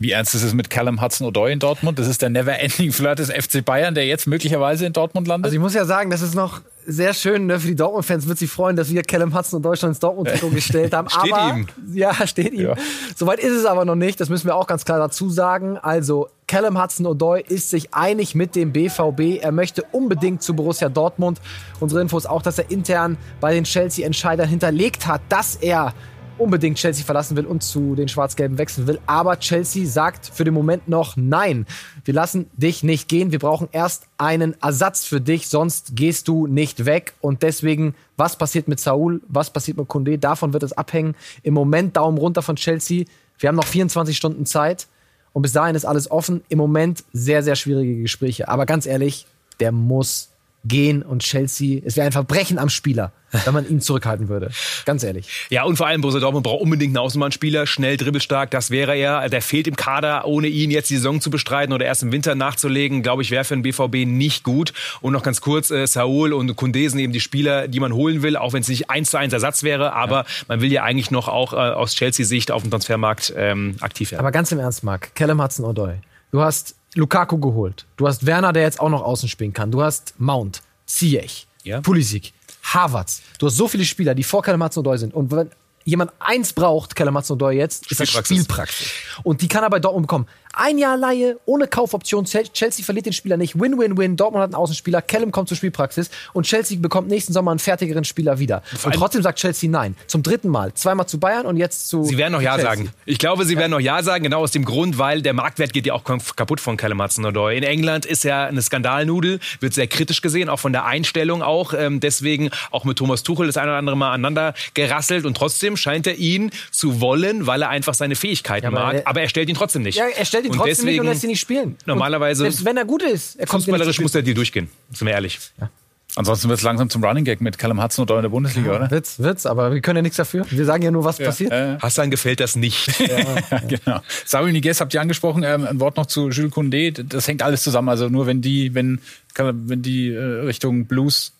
Wie 0.00 0.12
ernst 0.12 0.34
ist 0.34 0.42
es 0.42 0.54
mit 0.54 0.70
Callum 0.70 1.02
Hudson-Odoi 1.02 1.52
in 1.52 1.58
Dortmund? 1.58 1.98
Das 1.98 2.08
ist 2.08 2.22
der 2.22 2.30
never-ending 2.30 2.90
Flirt 2.90 3.18
des 3.18 3.30
FC 3.30 3.62
Bayern, 3.62 3.94
der 3.94 4.06
jetzt 4.06 4.26
möglicherweise 4.26 4.86
in 4.86 4.94
Dortmund 4.94 5.28
landet. 5.28 5.44
Also 5.44 5.54
ich 5.56 5.60
muss 5.60 5.74
ja 5.74 5.84
sagen, 5.84 6.08
das 6.08 6.22
ist 6.22 6.34
noch 6.34 6.62
sehr 6.86 7.12
schön. 7.12 7.44
Ne? 7.44 7.60
Für 7.60 7.66
die 7.66 7.76
Dortmund-Fans 7.76 8.26
wird 8.26 8.38
sich 8.38 8.50
freuen, 8.50 8.76
dass 8.76 8.90
wir 8.90 9.02
Callum 9.02 9.36
Hudson-Odoi 9.36 9.76
schon 9.76 9.90
ins 9.90 9.98
Dortmund-Trikot 9.98 10.48
gestellt 10.54 10.94
haben. 10.94 11.10
steht 11.10 11.34
aber, 11.34 11.54
ihm. 11.54 11.66
Ja, 11.92 12.26
steht 12.26 12.54
ihm. 12.54 12.68
Ja. 12.68 12.76
Soweit 13.14 13.40
ist 13.40 13.52
es 13.52 13.66
aber 13.66 13.84
noch 13.84 13.94
nicht. 13.94 14.18
Das 14.18 14.30
müssen 14.30 14.46
wir 14.46 14.56
auch 14.56 14.66
ganz 14.66 14.86
klar 14.86 14.98
dazu 14.98 15.28
sagen. 15.28 15.76
Also 15.76 16.28
Callum 16.48 16.82
Hudson-Odoi 16.82 17.44
ist 17.46 17.68
sich 17.68 17.92
einig 17.92 18.34
mit 18.34 18.56
dem 18.56 18.72
BVB. 18.72 19.42
Er 19.42 19.52
möchte 19.52 19.84
unbedingt 19.92 20.42
zu 20.42 20.54
Borussia 20.54 20.88
Dortmund. 20.88 21.42
Unsere 21.78 22.00
Info 22.00 22.16
ist 22.16 22.24
auch, 22.26 22.40
dass 22.40 22.58
er 22.58 22.70
intern 22.70 23.18
bei 23.42 23.52
den 23.52 23.64
Chelsea-Entscheidern 23.64 24.48
hinterlegt 24.48 25.06
hat, 25.06 25.20
dass 25.28 25.56
er 25.56 25.92
unbedingt 26.40 26.78
Chelsea 26.78 27.04
verlassen 27.04 27.36
will 27.36 27.46
und 27.46 27.62
zu 27.62 27.94
den 27.94 28.08
Schwarz-Gelben 28.08 28.58
wechseln 28.58 28.86
will. 28.86 28.98
Aber 29.06 29.38
Chelsea 29.38 29.86
sagt 29.86 30.30
für 30.32 30.44
den 30.44 30.54
Moment 30.54 30.88
noch 30.88 31.16
nein. 31.16 31.66
Wir 32.04 32.14
lassen 32.14 32.50
dich 32.56 32.82
nicht 32.82 33.08
gehen. 33.08 33.30
Wir 33.30 33.38
brauchen 33.38 33.68
erst 33.72 34.06
einen 34.18 34.60
Ersatz 34.62 35.04
für 35.04 35.20
dich, 35.20 35.48
sonst 35.48 35.94
gehst 35.94 36.28
du 36.28 36.46
nicht 36.46 36.86
weg. 36.86 37.14
Und 37.20 37.42
deswegen, 37.42 37.94
was 38.16 38.36
passiert 38.36 38.68
mit 38.68 38.80
Saul? 38.80 39.20
Was 39.28 39.50
passiert 39.50 39.76
mit 39.76 39.88
Kunde? 39.88 40.18
Davon 40.18 40.52
wird 40.52 40.62
es 40.62 40.72
abhängen. 40.72 41.14
Im 41.42 41.54
Moment 41.54 41.96
Daumen 41.96 42.18
runter 42.18 42.42
von 42.42 42.56
Chelsea. 42.56 43.04
Wir 43.38 43.48
haben 43.48 43.56
noch 43.56 43.66
24 43.66 44.16
Stunden 44.16 44.46
Zeit. 44.46 44.86
Und 45.32 45.42
bis 45.42 45.52
dahin 45.52 45.76
ist 45.76 45.84
alles 45.84 46.10
offen. 46.10 46.42
Im 46.48 46.58
Moment 46.58 47.04
sehr, 47.12 47.42
sehr 47.42 47.54
schwierige 47.54 48.00
Gespräche. 48.00 48.48
Aber 48.48 48.66
ganz 48.66 48.86
ehrlich, 48.86 49.26
der 49.60 49.72
muss 49.72 50.29
gehen 50.64 51.02
und 51.02 51.22
Chelsea, 51.22 51.80
es 51.84 51.96
wäre 51.96 52.06
ein 52.06 52.12
Verbrechen 52.12 52.58
am 52.58 52.68
Spieler, 52.68 53.12
wenn 53.44 53.54
man 53.54 53.68
ihn 53.68 53.80
zurückhalten 53.80 54.28
würde. 54.28 54.50
Ganz 54.84 55.02
ehrlich. 55.02 55.28
Ja, 55.48 55.64
und 55.64 55.76
vor 55.76 55.86
allem 55.86 56.02
Borussia 56.02 56.20
Dortmund 56.20 56.44
braucht 56.44 56.60
unbedingt 56.60 56.90
einen 56.90 57.04
Außenbahnspieler, 57.04 57.66
schnell, 57.66 57.96
dribbelstark, 57.96 58.50
das 58.50 58.70
wäre 58.70 58.94
er. 58.94 59.28
Der 59.30 59.40
fehlt 59.40 59.66
im 59.66 59.76
Kader, 59.76 60.26
ohne 60.26 60.48
ihn 60.48 60.70
jetzt 60.70 60.90
die 60.90 60.96
Saison 60.96 61.20
zu 61.20 61.30
bestreiten 61.30 61.72
oder 61.72 61.86
erst 61.86 62.02
im 62.02 62.12
Winter 62.12 62.34
nachzulegen, 62.34 63.02
glaube 63.02 63.22
ich, 63.22 63.30
wäre 63.30 63.44
für 63.44 63.54
den 63.54 63.62
BVB 63.62 64.06
nicht 64.06 64.44
gut. 64.44 64.74
Und 65.00 65.12
noch 65.12 65.22
ganz 65.22 65.40
kurz, 65.40 65.70
äh, 65.70 65.86
Saul 65.86 66.32
und 66.32 66.54
Kunde 66.56 66.88
sind 66.88 66.98
eben 66.98 67.12
die 67.12 67.20
Spieler, 67.20 67.68
die 67.68 67.80
man 67.80 67.94
holen 67.94 68.22
will, 68.22 68.36
auch 68.36 68.52
wenn 68.52 68.60
es 68.60 68.68
nicht 68.68 68.90
eins 68.90 69.10
zu 69.10 69.16
eins 69.16 69.32
Ersatz 69.32 69.62
wäre, 69.62 69.94
aber 69.94 70.16
ja. 70.16 70.26
man 70.48 70.60
will 70.60 70.72
ja 70.72 70.82
eigentlich 70.82 71.10
noch 71.10 71.28
auch 71.28 71.52
äh, 71.52 71.56
aus 71.56 71.94
Chelsea-Sicht 71.94 72.50
auf 72.50 72.62
dem 72.62 72.70
Transfermarkt 72.70 73.32
ähm, 73.36 73.76
aktiv 73.80 74.10
werden. 74.10 74.20
Aber 74.20 74.32
ganz 74.32 74.52
im 74.52 74.58
Ernst, 74.58 74.84
Marc, 74.84 75.14
Callum 75.14 75.42
Hudson-Odoi, 75.42 75.94
du 76.32 76.40
hast 76.42 76.74
Lukaku 76.94 77.38
geholt. 77.38 77.86
Du 77.96 78.06
hast 78.06 78.26
Werner, 78.26 78.52
der 78.52 78.62
jetzt 78.62 78.80
auch 78.80 78.88
noch 78.88 79.02
außen 79.02 79.28
spielen 79.28 79.52
kann. 79.52 79.70
Du 79.70 79.82
hast 79.82 80.14
Mount, 80.18 80.62
Ziyech, 80.86 81.46
ja. 81.62 81.80
Pulisic, 81.80 82.32
Havertz. 82.62 83.22
Du 83.38 83.46
hast 83.46 83.56
so 83.56 83.68
viele 83.68 83.84
Spieler, 83.84 84.14
die 84.14 84.24
vor 84.24 84.42
Kanematsu 84.42 84.82
Doi 84.82 84.96
sind. 84.98 85.14
Und 85.14 85.30
wenn 85.30 85.50
jemand 85.84 86.12
eins 86.18 86.52
braucht, 86.52 86.96
Kanematsu 86.96 87.36
Doi 87.36 87.56
jetzt, 87.56 87.90
ist 87.90 88.00
das 88.00 88.10
Spielpraxis. 88.10 88.92
Und 89.22 89.42
die 89.42 89.48
kann 89.48 89.62
er 89.62 89.70
bei 89.70 89.78
Dortmund 89.78 90.06
bekommen. 90.06 90.26
Ein 90.52 90.78
Jahr 90.78 90.96
Laie, 90.96 91.38
ohne 91.46 91.68
Kaufoption. 91.68 92.24
Chelsea 92.24 92.84
verliert 92.84 93.06
den 93.06 93.12
Spieler 93.12 93.36
nicht. 93.36 93.58
Win-win-win. 93.58 94.16
Dortmund 94.16 94.42
hat 94.42 94.48
einen 94.48 94.56
Außenspieler. 94.56 95.00
Callum 95.00 95.30
kommt 95.30 95.48
zur 95.48 95.56
Spielpraxis. 95.56 96.10
Und 96.32 96.44
Chelsea 96.44 96.76
bekommt 96.80 97.08
nächsten 97.08 97.32
Sommer 97.32 97.52
einen 97.52 97.60
fertigeren 97.60 98.04
Spieler 98.04 98.40
wieder. 98.40 98.62
Und 98.84 98.94
trotzdem 98.94 99.22
sagt 99.22 99.38
Chelsea 99.38 99.70
nein. 99.70 99.94
Zum 100.08 100.24
dritten 100.24 100.48
Mal. 100.48 100.74
Zweimal 100.74 101.06
zu 101.06 101.20
Bayern 101.20 101.46
und 101.46 101.56
jetzt 101.56 101.88
zu. 101.88 102.02
Sie 102.02 102.18
werden 102.18 102.32
noch 102.32 102.42
Ja 102.42 102.56
Chelsea. 102.56 102.68
sagen. 102.70 102.90
Ich 103.06 103.18
glaube, 103.18 103.44
Sie 103.44 103.56
werden 103.56 103.70
noch 103.70 103.80
Ja 103.80 104.02
sagen. 104.02 104.24
Genau 104.24 104.40
aus 104.40 104.50
dem 104.50 104.64
Grund, 104.64 104.98
weil 104.98 105.22
der 105.22 105.34
Marktwert 105.34 105.72
geht 105.72 105.86
ja 105.86 105.94
auch 105.94 106.02
kaputt 106.04 106.60
von 106.60 106.76
Callum 106.76 107.00
Hudson-Odoi. 107.00 107.56
In 107.56 107.62
England 107.62 108.04
ist 108.04 108.24
er 108.24 108.46
eine 108.46 108.60
Skandalnudel. 108.60 109.38
Wird 109.60 109.74
sehr 109.74 109.86
kritisch 109.86 110.20
gesehen. 110.20 110.48
Auch 110.48 110.58
von 110.58 110.72
der 110.72 110.84
Einstellung 110.84 111.42
auch. 111.42 111.74
Ähm, 111.74 112.00
deswegen 112.00 112.50
auch 112.72 112.84
mit 112.84 112.98
Thomas 112.98 113.22
Tuchel 113.22 113.46
das 113.46 113.56
eine 113.56 113.68
oder 113.70 113.78
andere 113.78 113.96
Mal 113.96 114.12
aneinander 114.12 114.54
gerasselt. 114.74 115.26
Und 115.26 115.36
trotzdem 115.36 115.76
scheint 115.76 116.08
er 116.08 116.16
ihn 116.16 116.50
zu 116.72 117.00
wollen, 117.00 117.46
weil 117.46 117.62
er 117.62 117.68
einfach 117.68 117.94
seine 117.94 118.16
Fähigkeiten 118.16 118.64
ja, 118.64 118.70
mag. 118.70 118.94
Er, 118.96 119.06
aber 119.06 119.20
er 119.20 119.28
stellt 119.28 119.48
ihn 119.48 119.54
trotzdem 119.54 119.82
nicht. 119.82 119.96
Ja, 119.96 120.06
er 120.06 120.24
stellt 120.24 120.39
ihn 120.44 120.50
und 120.50 120.56
trotzdem 120.56 120.70
deswegen, 120.70 120.90
nicht 120.90 121.00
und 121.00 121.06
lässt 121.06 121.24
ihn 121.24 121.30
nicht 121.30 121.40
spielen. 121.40 121.76
Normalerweise. 121.86 122.44
Und 122.44 122.50
selbst 122.50 122.64
wenn 122.64 122.76
er 122.76 122.84
gut 122.84 123.02
ist, 123.02 123.36
er 123.36 123.46
kommt 123.46 123.64
Fußballerisch 123.64 124.00
muss 124.00 124.14
er 124.14 124.22
dir 124.22 124.34
durchgehen. 124.34 124.68
Sind 124.92 125.06
wir 125.06 125.14
ehrlich. 125.14 125.38
Ja. 125.60 125.70
Ansonsten 126.16 126.48
wird 126.48 126.58
es 126.58 126.64
langsam 126.64 126.90
zum 126.90 127.04
Running 127.04 127.24
Gag 127.24 127.40
mit 127.40 127.56
Callum 127.56 127.80
Hudson 127.82 128.02
oder 128.02 128.16
in 128.16 128.22
der 128.22 128.30
Bundesliga, 128.30 128.72
ja, 128.72 128.76
oder? 128.78 128.90
Wird's, 128.90 129.20
wird's, 129.20 129.46
aber 129.46 129.72
wir 129.72 129.80
können 129.80 129.98
ja 129.98 130.02
nichts 130.02 130.16
dafür. 130.16 130.44
Wir 130.50 130.64
sagen 130.64 130.82
ja 130.82 130.90
nur, 130.90 131.04
was 131.04 131.18
ja, 131.18 131.26
passiert. 131.26 131.52
Äh. 131.52 131.78
Hassan 131.78 132.10
gefällt 132.10 132.40
das 132.40 132.56
nicht. 132.56 132.98
ja, 133.08 133.58
genau. 133.60 134.00
Samuel 134.24 134.52
Niguez 134.52 134.80
habt 134.80 134.92
ihr 134.92 135.00
angesprochen. 135.00 135.44
Ähm, 135.44 135.66
ein 135.66 135.78
Wort 135.78 135.96
noch 135.96 136.06
zu 136.06 136.30
Jules 136.30 136.52
Koundé. 136.52 136.90
Das 137.02 137.28
hängt 137.28 137.42
alles 137.42 137.62
zusammen. 137.62 137.88
Also 137.88 138.08
nur 138.08 138.26
wenn 138.26 138.42
die, 138.42 138.74
wenn, 138.74 139.00
wenn 139.36 139.82
die 139.82 140.08
äh, 140.08 140.18
Richtung 140.18 140.86
Blues 140.86 141.32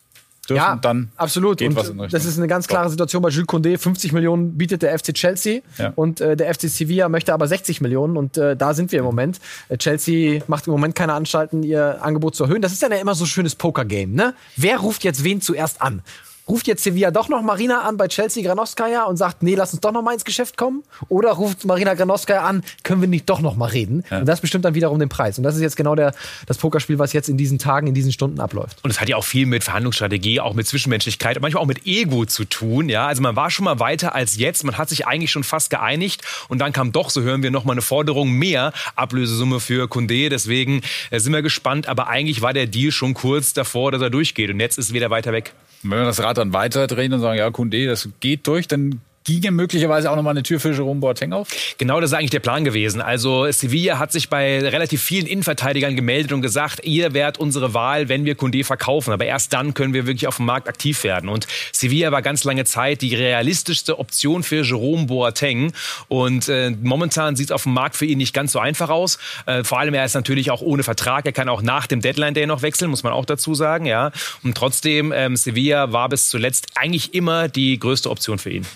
dürfen, 0.50 0.62
ja, 0.62 0.76
dann 0.76 1.10
absolut. 1.16 1.58
Geht 1.58 1.70
und 1.70 1.76
was 1.76 1.88
in 1.88 1.98
das 1.98 2.24
ist 2.24 2.38
eine 2.38 2.48
ganz 2.48 2.66
klare 2.66 2.90
Situation 2.90 3.22
bei 3.22 3.30
Jules 3.30 3.48
Condé. 3.48 3.78
50 3.78 4.12
Millionen 4.12 4.58
bietet 4.58 4.82
der 4.82 4.98
FC 4.98 5.14
Chelsea 5.14 5.60
ja. 5.78 5.92
und 5.96 6.20
äh, 6.20 6.36
der 6.36 6.52
FC 6.54 6.62
Sevilla 6.62 7.08
möchte 7.08 7.32
aber 7.32 7.46
60 7.46 7.80
Millionen 7.80 8.16
und 8.16 8.36
äh, 8.36 8.56
da 8.56 8.74
sind 8.74 8.92
wir 8.92 8.98
im 9.00 9.04
Moment. 9.04 9.40
Äh, 9.68 9.78
Chelsea 9.78 10.42
macht 10.46 10.66
im 10.66 10.72
Moment 10.72 10.94
keine 10.94 11.14
Anstalten, 11.14 11.62
ihr 11.62 12.02
Angebot 12.02 12.34
zu 12.34 12.44
erhöhen. 12.44 12.62
Das 12.62 12.72
ist 12.72 12.82
ja 12.82 12.88
immer 12.88 13.14
so 13.14 13.24
ein 13.24 13.28
schönes 13.28 13.54
Poker-Game, 13.54 14.12
ne? 14.12 14.34
Wer 14.56 14.78
ruft 14.78 15.04
jetzt 15.04 15.24
wen 15.24 15.40
zuerst 15.40 15.80
an? 15.80 16.02
Ruft 16.50 16.66
jetzt 16.66 16.82
Sevilla 16.82 17.10
doch 17.10 17.28
noch 17.28 17.42
Marina 17.42 17.82
an 17.82 17.96
bei 17.96 18.08
Chelsea 18.08 18.42
Granoskaya 18.42 19.04
und 19.04 19.16
sagt, 19.16 19.42
nee, 19.42 19.54
lass 19.54 19.72
uns 19.72 19.80
doch 19.80 19.92
noch 19.92 20.02
mal 20.02 20.12
ins 20.12 20.24
Geschäft 20.24 20.56
kommen? 20.56 20.82
Oder 21.08 21.30
ruft 21.32 21.64
Marina 21.64 21.94
Granoskaya 21.94 22.42
an, 22.42 22.62
können 22.82 23.00
wir 23.00 23.08
nicht 23.08 23.28
doch 23.30 23.40
noch 23.40 23.56
mal 23.56 23.66
reden? 23.66 24.04
Ja. 24.10 24.18
Und 24.18 24.26
das 24.26 24.40
bestimmt 24.40 24.64
dann 24.64 24.74
wiederum 24.74 24.98
den 24.98 25.08
Preis. 25.08 25.38
Und 25.38 25.44
das 25.44 25.54
ist 25.54 25.62
jetzt 25.62 25.76
genau 25.76 25.94
der, 25.94 26.12
das 26.46 26.58
Pokerspiel, 26.58 26.98
was 26.98 27.12
jetzt 27.12 27.28
in 27.28 27.36
diesen 27.36 27.58
Tagen, 27.58 27.86
in 27.86 27.94
diesen 27.94 28.12
Stunden 28.12 28.40
abläuft. 28.40 28.78
Und 28.82 28.90
es 28.90 29.00
hat 29.00 29.08
ja 29.08 29.16
auch 29.16 29.24
viel 29.24 29.46
mit 29.46 29.64
Verhandlungsstrategie, 29.64 30.40
auch 30.40 30.54
mit 30.54 30.66
Zwischenmenschlichkeit, 30.66 31.40
manchmal 31.40 31.62
auch 31.62 31.68
mit 31.68 31.86
Ego 31.86 32.26
zu 32.26 32.44
tun. 32.44 32.88
Ja, 32.88 33.06
also 33.06 33.22
man 33.22 33.36
war 33.36 33.50
schon 33.50 33.64
mal 33.64 33.78
weiter 33.78 34.14
als 34.14 34.36
jetzt. 34.36 34.64
Man 34.64 34.76
hat 34.76 34.88
sich 34.88 35.06
eigentlich 35.06 35.30
schon 35.30 35.44
fast 35.44 35.70
geeinigt. 35.70 36.22
Und 36.48 36.58
dann 36.58 36.72
kam 36.72 36.92
doch, 36.92 37.10
so 37.10 37.22
hören 37.22 37.42
wir, 37.42 37.50
noch 37.50 37.64
mal 37.64 37.72
eine 37.72 37.82
Forderung 37.82 38.32
mehr 38.32 38.72
Ablösesumme 38.96 39.60
für 39.60 39.88
Kunde. 39.88 40.28
Deswegen 40.28 40.82
äh, 41.10 41.20
sind 41.20 41.32
wir 41.32 41.42
gespannt. 41.42 41.88
Aber 41.88 42.08
eigentlich 42.08 42.42
war 42.42 42.52
der 42.52 42.66
Deal 42.66 42.90
schon 42.90 43.14
kurz 43.14 43.52
davor, 43.52 43.92
dass 43.92 44.02
er 44.02 44.10
durchgeht. 44.10 44.50
Und 44.50 44.58
jetzt 44.58 44.78
ist 44.78 44.86
es 44.86 44.92
wieder 44.92 45.10
weiter 45.10 45.32
weg. 45.32 45.54
Wenn 45.82 45.98
wir 45.98 46.04
das 46.04 46.22
Rad 46.22 46.38
dann 46.38 46.52
weiterdrehen 46.52 47.12
und 47.12 47.20
sagen, 47.20 47.38
ja, 47.38 47.50
Kunde, 47.50 47.86
das 47.86 48.08
geht 48.20 48.46
durch, 48.46 48.68
dann 48.68 49.00
ginge 49.24 49.50
möglicherweise 49.50 50.10
auch 50.10 50.16
nochmal 50.16 50.32
eine 50.32 50.42
Tür 50.42 50.60
für 50.60 50.72
Jerome 50.72 51.00
Boateng 51.00 51.32
auf? 51.32 51.48
Genau, 51.78 52.00
das 52.00 52.10
ist 52.10 52.16
eigentlich 52.16 52.30
der 52.30 52.40
Plan 52.40 52.64
gewesen. 52.64 53.00
Also 53.00 53.50
Sevilla 53.50 53.98
hat 53.98 54.12
sich 54.12 54.28
bei 54.28 54.60
relativ 54.60 55.02
vielen 55.02 55.26
Innenverteidigern 55.26 55.94
gemeldet 55.94 56.32
und 56.32 56.40
gesagt, 56.40 56.84
ihr 56.84 57.12
werdet 57.12 57.38
unsere 57.38 57.74
Wahl, 57.74 58.08
wenn 58.08 58.24
wir 58.24 58.34
Kunde 58.34 58.64
verkaufen. 58.64 59.12
Aber 59.12 59.26
erst 59.26 59.52
dann 59.52 59.74
können 59.74 59.92
wir 59.92 60.06
wirklich 60.06 60.26
auf 60.26 60.36
dem 60.36 60.46
Markt 60.46 60.68
aktiv 60.68 61.04
werden. 61.04 61.28
Und 61.28 61.46
Sevilla 61.72 62.12
war 62.12 62.22
ganz 62.22 62.44
lange 62.44 62.64
Zeit 62.64 63.02
die 63.02 63.14
realistischste 63.14 63.98
Option 63.98 64.42
für 64.42 64.62
Jerome 64.62 65.06
Boateng. 65.06 65.72
Und 66.08 66.48
äh, 66.48 66.70
momentan 66.70 67.36
sieht 67.36 67.50
es 67.50 67.52
auf 67.52 67.64
dem 67.64 67.74
Markt 67.74 67.96
für 67.96 68.06
ihn 68.06 68.18
nicht 68.18 68.32
ganz 68.32 68.52
so 68.52 68.58
einfach 68.58 68.88
aus. 68.88 69.18
Äh, 69.46 69.64
vor 69.64 69.78
allem 69.78 69.94
er 69.94 70.04
ist 70.04 70.14
natürlich 70.14 70.50
auch 70.50 70.62
ohne 70.62 70.82
Vertrag. 70.82 71.26
Er 71.26 71.32
kann 71.32 71.48
auch 71.48 71.62
nach 71.62 71.86
dem 71.86 72.00
Deadline 72.00 72.34
Day 72.34 72.46
noch 72.46 72.62
wechseln, 72.62 72.90
muss 72.90 73.02
man 73.02 73.12
auch 73.12 73.26
dazu 73.26 73.54
sagen. 73.54 73.84
Ja. 73.84 74.12
Und 74.42 74.56
trotzdem, 74.56 75.12
ähm, 75.12 75.36
Sevilla 75.36 75.92
war 75.92 76.08
bis 76.08 76.30
zuletzt 76.30 76.68
eigentlich 76.74 77.12
immer 77.14 77.48
die 77.48 77.78
größte 77.78 78.10
Option 78.10 78.38
für 78.38 78.50
ihn. 78.50 78.66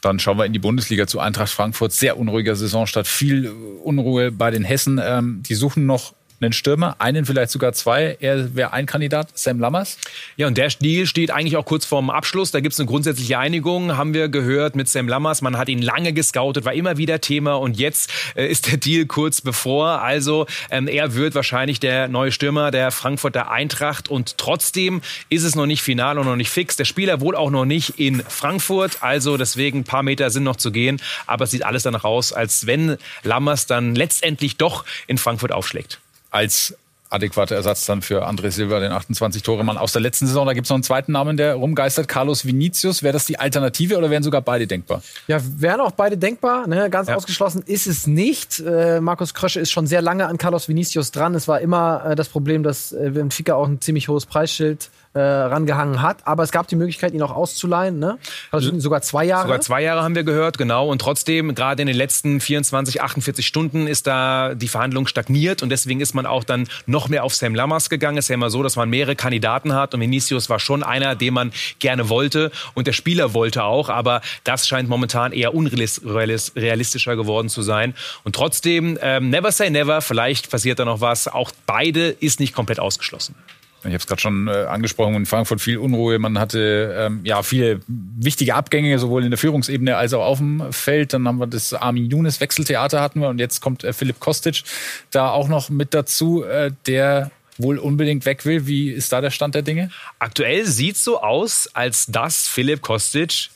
Dann 0.00 0.18
schauen 0.18 0.38
wir 0.38 0.44
in 0.44 0.52
die 0.52 0.58
Bundesliga 0.58 1.06
zu 1.06 1.20
Eintracht 1.20 1.50
Frankfurt. 1.50 1.92
Sehr 1.92 2.18
unruhiger 2.18 2.54
Saisonstart, 2.54 3.06
viel 3.06 3.50
Unruhe 3.82 4.30
bei 4.30 4.50
den 4.50 4.64
Hessen. 4.64 5.00
Ähm, 5.02 5.42
die 5.42 5.54
suchen 5.54 5.86
noch 5.86 6.14
einen 6.40 6.52
Stürmer, 6.52 6.96
einen 6.98 7.24
vielleicht 7.24 7.50
sogar 7.50 7.72
zwei. 7.72 8.16
Er 8.20 8.54
wäre 8.54 8.72
ein 8.72 8.86
Kandidat, 8.86 9.28
Sam 9.34 9.58
Lammers. 9.58 9.98
Ja, 10.36 10.46
und 10.46 10.56
der 10.56 10.68
Deal 10.68 11.06
steht 11.06 11.30
eigentlich 11.30 11.56
auch 11.56 11.64
kurz 11.64 11.84
vorm 11.84 12.10
Abschluss. 12.10 12.50
Da 12.50 12.60
gibt 12.60 12.74
es 12.74 12.80
eine 12.80 12.86
grundsätzliche 12.86 13.38
Einigung, 13.38 13.96
haben 13.96 14.14
wir 14.14 14.28
gehört 14.28 14.76
mit 14.76 14.88
Sam 14.88 15.08
Lammers. 15.08 15.42
Man 15.42 15.58
hat 15.58 15.68
ihn 15.68 15.82
lange 15.82 16.12
gescoutet, 16.12 16.64
war 16.64 16.74
immer 16.74 16.96
wieder 16.96 17.20
Thema 17.20 17.54
und 17.54 17.78
jetzt 17.78 18.10
äh, 18.36 18.46
ist 18.46 18.70
der 18.70 18.78
Deal 18.78 19.06
kurz 19.06 19.40
bevor. 19.40 20.02
Also 20.02 20.46
ähm, 20.70 20.86
er 20.86 21.14
wird 21.14 21.34
wahrscheinlich 21.34 21.80
der 21.80 22.08
neue 22.08 22.30
Stürmer 22.30 22.70
der 22.70 22.90
Frankfurter 22.90 23.50
Eintracht 23.50 24.08
und 24.08 24.38
trotzdem 24.38 25.00
ist 25.28 25.42
es 25.42 25.54
noch 25.54 25.66
nicht 25.66 25.82
final 25.82 26.18
und 26.18 26.26
noch 26.26 26.36
nicht 26.36 26.50
fix. 26.50 26.76
Der 26.76 26.84
Spieler 26.84 27.20
wohl 27.20 27.34
auch 27.34 27.50
noch 27.50 27.64
nicht 27.64 27.98
in 27.98 28.22
Frankfurt, 28.28 29.02
also 29.02 29.36
deswegen 29.36 29.80
ein 29.80 29.84
paar 29.84 30.02
Meter 30.02 30.30
sind 30.30 30.44
noch 30.44 30.56
zu 30.56 30.70
gehen. 30.70 31.00
Aber 31.26 31.44
es 31.44 31.50
sieht 31.50 31.64
alles 31.64 31.82
danach 31.82 32.04
aus, 32.04 32.32
als 32.32 32.66
wenn 32.66 32.96
Lammers 33.24 33.66
dann 33.66 33.94
letztendlich 33.94 34.56
doch 34.56 34.84
in 35.06 35.18
Frankfurt 35.18 35.52
aufschlägt 35.52 35.98
als 36.30 36.74
adäquater 37.10 37.56
Ersatz 37.56 37.86
dann 37.86 38.02
für 38.02 38.26
André 38.26 38.50
Silva, 38.50 38.80
den 38.80 38.92
28-Tore-Mann 38.92 39.78
aus 39.78 39.92
der 39.92 40.02
letzten 40.02 40.26
Saison. 40.26 40.46
Da 40.46 40.52
gibt 40.52 40.66
es 40.66 40.70
noch 40.70 40.76
einen 40.76 40.82
zweiten 40.82 41.12
Namen, 41.12 41.36
der 41.36 41.54
rumgeistert, 41.54 42.08
Carlos 42.08 42.44
Vinicius. 42.44 43.02
Wäre 43.02 43.12
das 43.12 43.24
die 43.24 43.38
Alternative 43.38 43.96
oder 43.96 44.10
wären 44.10 44.22
sogar 44.22 44.42
beide 44.42 44.66
denkbar? 44.66 45.02
Ja, 45.26 45.40
wären 45.42 45.80
auch 45.80 45.92
beide 45.92 46.18
denkbar. 46.18 46.66
Ne? 46.66 46.90
Ganz 46.90 47.08
ja. 47.08 47.16
ausgeschlossen 47.16 47.62
ist 47.64 47.86
es 47.86 48.06
nicht. 48.06 48.60
Äh, 48.60 49.00
Markus 49.00 49.34
Krösche 49.34 49.60
ist 49.60 49.70
schon 49.70 49.86
sehr 49.86 50.02
lange 50.02 50.26
an 50.26 50.38
Carlos 50.38 50.68
Vinicius 50.68 51.10
dran. 51.10 51.34
Es 51.34 51.48
war 51.48 51.60
immer 51.60 52.04
äh, 52.04 52.16
das 52.16 52.28
Problem, 52.28 52.62
dass 52.62 52.92
äh, 52.92 53.10
Benfica 53.14 53.54
auch 53.54 53.66
ein 53.66 53.80
ziemlich 53.80 54.08
hohes 54.08 54.26
Preisschild 54.26 54.90
äh, 55.14 55.20
rangehangen 55.20 56.02
hat. 56.02 56.26
Aber 56.26 56.42
es 56.42 56.52
gab 56.52 56.68
die 56.68 56.76
Möglichkeit, 56.76 57.12
ihn 57.14 57.22
auch 57.22 57.34
auszuleihen. 57.34 57.98
Ne? 57.98 58.18
Also 58.50 58.78
sogar 58.78 59.02
zwei 59.02 59.24
Jahre. 59.24 59.42
Sogar 59.44 59.60
zwei 59.60 59.82
Jahre 59.82 60.02
haben 60.02 60.14
wir 60.14 60.24
gehört, 60.24 60.58
genau. 60.58 60.88
Und 60.88 61.00
trotzdem, 61.00 61.54
gerade 61.54 61.82
in 61.82 61.86
den 61.86 61.96
letzten 61.96 62.40
24, 62.40 63.02
48 63.02 63.46
Stunden 63.46 63.86
ist 63.86 64.06
da 64.06 64.54
die 64.54 64.68
Verhandlung 64.68 65.06
stagniert. 65.06 65.62
Und 65.62 65.70
deswegen 65.70 66.00
ist 66.00 66.14
man 66.14 66.26
auch 66.26 66.44
dann 66.44 66.68
noch 66.86 67.08
mehr 67.08 67.24
auf 67.24 67.34
Sam 67.34 67.54
Lammers 67.54 67.90
gegangen. 67.90 68.18
Es 68.18 68.26
ist 68.26 68.28
ja 68.28 68.34
immer 68.34 68.50
so, 68.50 68.62
dass 68.62 68.76
man 68.76 68.90
mehrere 68.90 69.16
Kandidaten 69.16 69.72
hat. 69.74 69.94
Und 69.94 70.00
Vinicius 70.00 70.50
war 70.50 70.60
schon 70.60 70.82
einer, 70.82 71.14
den 71.14 71.34
man 71.34 71.52
gerne 71.78 72.08
wollte. 72.08 72.50
Und 72.74 72.86
der 72.86 72.92
Spieler 72.92 73.34
wollte 73.34 73.64
auch. 73.64 73.88
Aber 73.88 74.20
das 74.44 74.68
scheint 74.68 74.88
momentan 74.88 75.32
eher 75.32 75.54
unrealistischer 75.54 77.16
geworden 77.16 77.48
zu 77.48 77.62
sein. 77.62 77.94
Und 78.24 78.34
trotzdem, 78.34 78.98
ähm, 79.00 79.30
never 79.30 79.52
say 79.52 79.70
never. 79.70 80.00
Vielleicht 80.00 80.50
passiert 80.50 80.78
da 80.78 80.84
noch 80.84 81.00
was. 81.00 81.28
Auch 81.28 81.50
beide 81.66 82.08
ist 82.08 82.40
nicht 82.40 82.54
komplett 82.54 82.80
ausgeschlossen. 82.80 83.34
Ich 83.80 83.86
habe 83.86 83.96
es 83.96 84.06
gerade 84.06 84.20
schon 84.20 84.48
äh, 84.48 84.64
angesprochen, 84.64 85.14
in 85.14 85.26
Frankfurt 85.26 85.60
viel 85.60 85.78
Unruhe. 85.78 86.18
Man 86.18 86.38
hatte 86.38 86.94
ähm, 86.98 87.20
ja 87.24 87.42
viele 87.42 87.80
wichtige 87.86 88.54
Abgänge, 88.54 88.98
sowohl 88.98 89.24
in 89.24 89.30
der 89.30 89.38
Führungsebene 89.38 89.96
als 89.96 90.12
auch 90.14 90.24
auf 90.24 90.38
dem 90.38 90.72
Feld. 90.72 91.12
Dann 91.12 91.28
haben 91.28 91.38
wir 91.38 91.46
das 91.46 91.72
Armin 91.72 92.10
Younes 92.10 92.40
Wechseltheater 92.40 93.00
hatten 93.00 93.20
wir 93.20 93.28
und 93.28 93.38
jetzt 93.38 93.60
kommt 93.60 93.84
äh, 93.84 93.92
Philipp 93.92 94.18
Kostic 94.18 94.64
da 95.10 95.30
auch 95.30 95.48
noch 95.48 95.70
mit 95.70 95.94
dazu, 95.94 96.42
äh, 96.42 96.72
der 96.86 97.30
wohl 97.56 97.78
unbedingt 97.78 98.24
weg 98.24 98.44
will. 98.44 98.66
Wie 98.66 98.90
ist 98.90 99.12
da 99.12 99.20
der 99.20 99.30
Stand 99.30 99.54
der 99.54 99.62
Dinge? 99.62 99.90
Aktuell 100.18 100.64
sieht 100.64 100.96
so 100.96 101.20
aus, 101.20 101.68
als 101.72 102.06
dass 102.06 102.48
Philipp 102.48 102.82
Kostic 102.82 103.50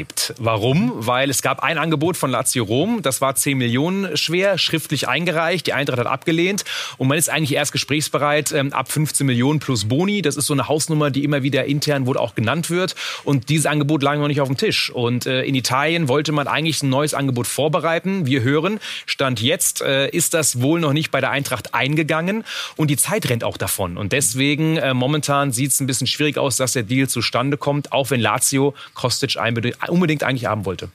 bleibt. 0.00 0.34
Warum? 0.38 0.92
Weil 0.94 1.30
es 1.30 1.42
gab 1.42 1.62
ein 1.62 1.78
Angebot 1.78 2.16
von 2.16 2.30
Lazio 2.30 2.64
Rom, 2.64 3.02
das 3.02 3.20
war 3.20 3.34
10 3.34 3.56
Millionen 3.56 4.16
schwer, 4.16 4.58
schriftlich 4.58 5.08
eingereicht, 5.08 5.66
die 5.66 5.72
Eintracht 5.72 5.98
hat 5.98 6.06
abgelehnt 6.06 6.64
und 6.98 7.08
man 7.08 7.18
ist 7.18 7.30
eigentlich 7.30 7.54
erst 7.54 7.72
gesprächsbereit 7.72 8.52
ähm, 8.52 8.72
ab 8.72 8.90
15 8.90 9.26
Millionen 9.26 9.60
plus 9.60 9.86
Boni. 9.86 10.22
Das 10.22 10.36
ist 10.36 10.46
so 10.46 10.54
eine 10.54 10.68
Hausnummer, 10.68 11.10
die 11.10 11.24
immer 11.24 11.42
wieder 11.42 11.64
intern 11.66 12.06
wohl 12.06 12.16
auch 12.16 12.34
genannt 12.34 12.70
wird 12.70 12.94
und 13.24 13.48
dieses 13.48 13.66
Angebot 13.66 14.02
lag 14.02 14.16
noch 14.16 14.28
nicht 14.28 14.40
auf 14.40 14.48
dem 14.48 14.56
Tisch. 14.56 14.90
Und 14.90 15.26
äh, 15.26 15.42
in 15.42 15.54
Italien 15.54 16.08
wollte 16.08 16.32
man 16.32 16.48
eigentlich 16.48 16.82
ein 16.82 16.90
neues 16.90 17.14
Angebot 17.14 17.46
vorbereiten. 17.46 18.26
Wir 18.26 18.42
hören, 18.42 18.80
Stand 19.06 19.40
jetzt 19.40 19.82
äh, 19.82 20.08
ist 20.08 20.34
das 20.34 20.60
wohl 20.60 20.80
noch 20.80 20.92
nicht 20.92 21.10
bei 21.10 21.20
der 21.20 21.30
Eintracht 21.30 21.74
eingegangen 21.74 22.44
und 22.76 22.88
die 22.88 22.96
Zeit 22.96 23.28
rennt 23.28 23.44
auch 23.44 23.56
davon. 23.56 23.96
Und 23.96 24.12
deswegen 24.12 24.76
äh, 24.76 24.94
momentan 24.94 25.52
sieht 25.52 25.70
es 25.70 25.80
ein 25.80 25.86
bisschen 25.86 26.06
schwierig 26.06 26.38
aus, 26.38 26.56
dass 26.56 26.72
der 26.72 26.82
Deal 26.82 27.08
zustande 27.08 27.56
kommt, 27.56 27.92
auch 27.92 28.10
wenn 28.10 28.20
Lazio 28.20 28.74
Kostic 28.94 29.36
einbezieht 29.36 29.59
unbedingt 29.88 30.22
eigentlich 30.22 30.46
haben 30.46 30.64
wollte. 30.64 30.88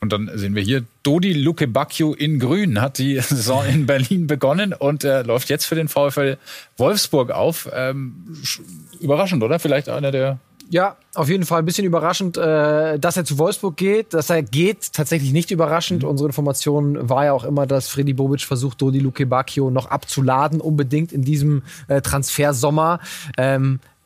Und 0.00 0.12
dann 0.12 0.30
sehen 0.34 0.54
wir 0.54 0.62
hier, 0.62 0.84
Dodi 1.02 1.34
Luke 1.34 1.66
Bacchio 1.68 2.14
in 2.14 2.38
Grün 2.38 2.80
hat 2.80 2.98
die 2.98 3.14
Saison 3.20 3.64
in 3.66 3.86
Berlin 3.86 4.26
begonnen 4.26 4.72
und 4.72 5.04
äh, 5.04 5.22
läuft 5.22 5.50
jetzt 5.50 5.66
für 5.66 5.74
den 5.74 5.88
VfL 5.88 6.38
Wolfsburg 6.78 7.30
auf. 7.30 7.68
Ähm, 7.72 8.36
überraschend, 8.98 9.42
oder? 9.42 9.58
Vielleicht 9.58 9.88
einer 9.88 10.10
der 10.10 10.38
ja, 10.72 10.96
auf 11.14 11.28
jeden 11.28 11.44
Fall 11.44 11.58
ein 11.58 11.64
bisschen 11.64 11.84
überraschend, 11.84 12.36
äh, 12.36 12.96
dass 12.96 13.16
er 13.16 13.24
zu 13.24 13.38
Wolfsburg 13.38 13.76
geht. 13.76 14.14
Dass 14.14 14.30
er 14.30 14.42
geht, 14.42 14.92
tatsächlich 14.92 15.32
nicht 15.32 15.50
überraschend. 15.50 16.04
Mhm. 16.04 16.08
Unsere 16.08 16.28
Information 16.28 17.08
war 17.08 17.24
ja 17.24 17.32
auch 17.32 17.42
immer, 17.42 17.66
dass 17.66 17.88
Freddy 17.88 18.12
Bobic 18.12 18.42
versucht, 18.42 18.80
Dodi 18.80 19.00
Luke 19.00 19.26
Bacchio 19.26 19.70
noch 19.70 19.86
abzuladen, 19.86 20.60
unbedingt 20.60 21.12
in 21.12 21.22
diesem 21.22 21.62
äh, 21.88 22.00
Transfersommer. 22.00 23.00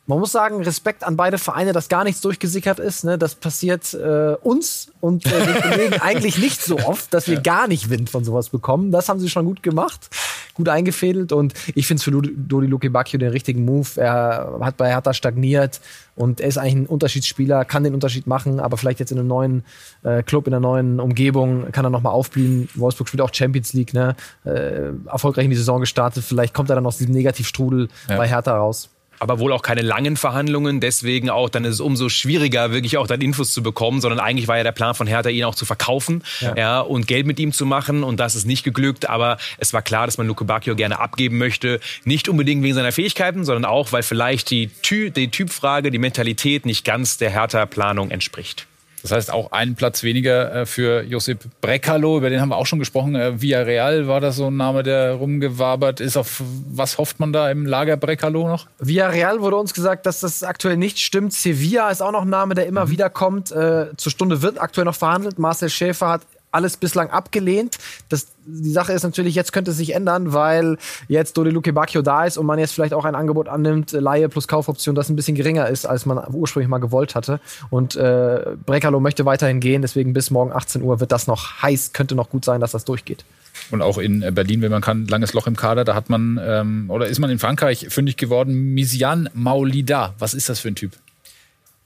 Man 0.07 0.19
muss 0.19 0.31
sagen, 0.31 0.61
Respekt 0.61 1.03
an 1.03 1.17
beide 1.17 1.39
Vereine, 1.39 1.73
dass 1.73 1.89
gar 1.89 2.03
nichts 2.03 2.21
durchgesickert 2.21 2.77
ist. 2.77 3.05
Ne? 3.05 3.17
Das 3.17 3.33
passiert 3.33 3.91
äh, 3.95 4.35
uns 4.43 4.91
und 4.99 5.25
äh, 5.25 5.29
den 5.29 5.61
Kollegen 5.61 5.93
eigentlich 6.01 6.37
nicht 6.37 6.61
so 6.61 6.77
oft, 6.77 7.11
dass 7.11 7.27
wir 7.27 7.35
ja. 7.35 7.41
gar 7.41 7.67
nicht 7.67 7.89
Wind 7.89 8.11
von 8.11 8.23
sowas 8.23 8.49
bekommen. 8.49 8.91
Das 8.91 9.09
haben 9.09 9.19
sie 9.19 9.29
schon 9.29 9.45
gut 9.45 9.63
gemacht, 9.63 10.09
gut 10.53 10.69
eingefädelt 10.69 11.31
und 11.31 11.55
ich 11.73 11.87
finde 11.87 11.99
es 11.99 12.03
für 12.03 12.11
Dodi 12.11 12.67
Luke 12.67 12.87
Bacchio 12.91 13.17
den 13.17 13.31
richtigen 13.31 13.65
Move. 13.65 13.99
Er 13.99 14.59
hat 14.61 14.77
bei 14.77 14.89
Hertha 14.89 15.11
stagniert 15.15 15.81
und 16.15 16.39
er 16.39 16.49
ist 16.49 16.59
eigentlich 16.59 16.75
ein 16.75 16.85
Unterschiedsspieler, 16.85 17.65
kann 17.65 17.83
den 17.83 17.95
Unterschied 17.95 18.27
machen, 18.27 18.59
aber 18.59 18.77
vielleicht 18.77 18.99
jetzt 18.99 19.11
in 19.11 19.17
einem 19.17 19.27
neuen 19.27 19.63
äh, 20.03 20.21
Club, 20.21 20.45
in 20.45 20.53
einer 20.53 20.61
neuen 20.61 20.99
Umgebung 20.99 21.71
kann 21.71 21.83
er 21.83 21.89
nochmal 21.89 22.13
aufblühen. 22.13 22.69
Wolfsburg 22.75 23.07
spielt 23.07 23.21
auch 23.21 23.33
Champions 23.33 23.73
League, 23.73 23.95
ne? 23.95 24.15
äh, 24.45 24.91
erfolgreich 25.07 25.45
in 25.45 25.51
die 25.51 25.57
Saison 25.57 25.79
gestartet. 25.79 26.23
Vielleicht 26.23 26.53
kommt 26.53 26.69
er 26.69 26.75
dann 26.75 26.85
aus 26.85 26.99
diesem 26.99 27.13
Negativstrudel 27.13 27.89
ja. 28.07 28.17
bei 28.17 28.27
Hertha 28.27 28.55
raus 28.55 28.89
aber 29.19 29.39
wohl 29.39 29.51
auch 29.53 29.61
keine 29.61 29.81
langen 29.81 30.17
Verhandlungen. 30.17 30.79
Deswegen 30.79 31.29
auch, 31.29 31.49
dann 31.49 31.65
ist 31.65 31.75
es 31.75 31.79
umso 31.79 32.09
schwieriger, 32.09 32.71
wirklich 32.71 32.97
auch 32.97 33.07
dann 33.07 33.21
Infos 33.21 33.53
zu 33.53 33.63
bekommen, 33.63 34.01
sondern 34.01 34.19
eigentlich 34.19 34.47
war 34.47 34.57
ja 34.57 34.63
der 34.63 34.71
Plan 34.71 34.95
von 34.95 35.07
Hertha, 35.07 35.29
ihn 35.29 35.43
auch 35.43 35.55
zu 35.55 35.65
verkaufen 35.65 36.23
ja. 36.39 36.55
ja 36.55 36.79
und 36.79 37.07
Geld 37.07 37.25
mit 37.25 37.39
ihm 37.39 37.51
zu 37.51 37.65
machen. 37.65 38.03
Und 38.03 38.19
das 38.19 38.35
ist 38.35 38.45
nicht 38.45 38.63
geglückt. 38.63 39.09
Aber 39.09 39.37
es 39.57 39.73
war 39.73 39.81
klar, 39.81 40.05
dass 40.05 40.17
man 40.17 40.27
Luke 40.27 40.45
Bacchio 40.45 40.75
gerne 40.75 40.99
abgeben 40.99 41.37
möchte. 41.37 41.79
Nicht 42.03 42.29
unbedingt 42.29 42.63
wegen 42.63 42.73
seiner 42.73 42.91
Fähigkeiten, 42.91 43.45
sondern 43.45 43.65
auch, 43.65 43.91
weil 43.91 44.03
vielleicht 44.03 44.49
die, 44.49 44.67
Ty 44.81 45.11
die 45.11 45.29
Typfrage, 45.29 45.91
die 45.91 45.99
Mentalität 45.99 46.65
nicht 46.65 46.85
ganz 46.85 47.17
der 47.17 47.29
Hertha-Planung 47.29 48.11
entspricht. 48.11 48.67
Das 49.05 49.11
heißt 49.11 49.31
auch 49.31 49.51
einen 49.51 49.75
Platz 49.75 50.01
weniger 50.01 50.51
äh, 50.51 50.65
für 50.65 51.03
Josip 51.03 51.45
Brekalo, 51.61 52.17
über 52.17 52.31
den 52.31 52.41
haben 52.41 52.49
wir 52.49 52.57
auch 52.57 52.65
schon 52.65 52.79
gesprochen. 52.79 53.13
Äh, 53.13 53.39
Villarreal 53.39 54.07
war 54.07 54.19
das 54.19 54.37
so 54.37 54.47
ein 54.47 54.57
Name, 54.57 54.81
der 54.81 55.13
rumgewabert 55.13 55.99
ist. 55.99 56.17
Auf 56.17 56.41
was 56.67 56.97
hofft 56.97 57.19
man 57.19 57.31
da 57.31 57.51
im 57.51 57.67
Lager 57.67 57.97
Brekalo 57.97 58.47
noch? 58.47 58.65
Villarreal 58.79 59.41
wurde 59.41 59.57
uns 59.57 59.75
gesagt, 59.75 60.07
dass 60.07 60.21
das 60.21 60.41
aktuell 60.41 60.77
nicht 60.77 60.97
stimmt. 60.97 61.33
Sevilla 61.33 61.91
ist 61.91 62.01
auch 62.01 62.11
noch 62.11 62.23
ein 62.23 62.29
Name, 62.29 62.55
der 62.55 62.65
immer 62.65 62.87
mhm. 62.87 62.89
wieder 62.89 63.11
kommt. 63.11 63.51
Äh, 63.51 63.95
zur 63.95 64.11
Stunde 64.11 64.41
wird 64.41 64.59
aktuell 64.59 64.85
noch 64.85 64.95
verhandelt. 64.95 65.37
Marcel 65.37 65.69
Schäfer 65.69 66.09
hat 66.09 66.21
alles 66.55 66.77
bislang 66.77 67.09
abgelehnt. 67.09 67.77
Das, 68.09 68.27
die 68.45 68.71
Sache 68.71 68.93
ist 68.93 69.03
natürlich, 69.03 69.35
jetzt 69.35 69.53
könnte 69.53 69.71
es 69.71 69.77
sich 69.77 69.93
ändern, 69.93 70.33
weil 70.33 70.77
jetzt 71.07 71.37
Dodi 71.37 71.51
Luke 71.51 71.71
Bacchio 71.73 72.01
da 72.01 72.25
ist 72.25 72.37
und 72.37 72.45
man 72.45 72.57
jetzt 72.57 72.73
vielleicht 72.73 72.93
auch 72.93 73.05
ein 73.05 73.15
Angebot 73.15 73.47
annimmt, 73.47 73.91
Laie 73.91 74.29
plus 74.29 74.47
Kaufoption, 74.47 74.95
das 74.95 75.09
ein 75.09 75.15
bisschen 75.15 75.35
geringer 75.35 75.67
ist, 75.67 75.85
als 75.85 76.05
man 76.05 76.23
ursprünglich 76.33 76.69
mal 76.69 76.79
gewollt 76.79 77.13
hatte. 77.15 77.39
Und 77.69 77.95
äh, 77.95 78.55
Brekalo 78.65 78.99
möchte 78.99 79.25
weiterhin 79.25 79.59
gehen, 79.59 79.81
deswegen 79.81 80.13
bis 80.13 80.31
morgen 80.31 80.51
18 80.51 80.81
Uhr 80.81 80.99
wird 80.99 81.11
das 81.11 81.27
noch 81.27 81.61
heiß, 81.61 81.93
könnte 81.93 82.15
noch 82.15 82.29
gut 82.29 82.45
sein, 82.45 82.61
dass 82.61 82.71
das 82.71 82.85
durchgeht. 82.85 83.25
Und 83.71 83.81
auch 83.81 83.97
in 83.97 84.19
Berlin, 84.33 84.61
wenn 84.61 84.71
man 84.71 84.81
kann, 84.81 85.07
langes 85.07 85.33
Loch 85.33 85.47
im 85.47 85.55
Kader, 85.55 85.85
da 85.85 85.95
hat 85.95 86.09
man, 86.09 86.39
ähm, 86.43 86.89
oder 86.89 87.07
ist 87.07 87.19
man 87.19 87.29
in 87.29 87.39
Frankreich 87.39 87.87
fündig 87.89 88.17
geworden, 88.17 88.73
Misian 88.73 89.29
Maulida. 89.33 90.13
Was 90.19 90.33
ist 90.33 90.49
das 90.49 90.59
für 90.59 90.69
ein 90.69 90.75
Typ? 90.75 90.91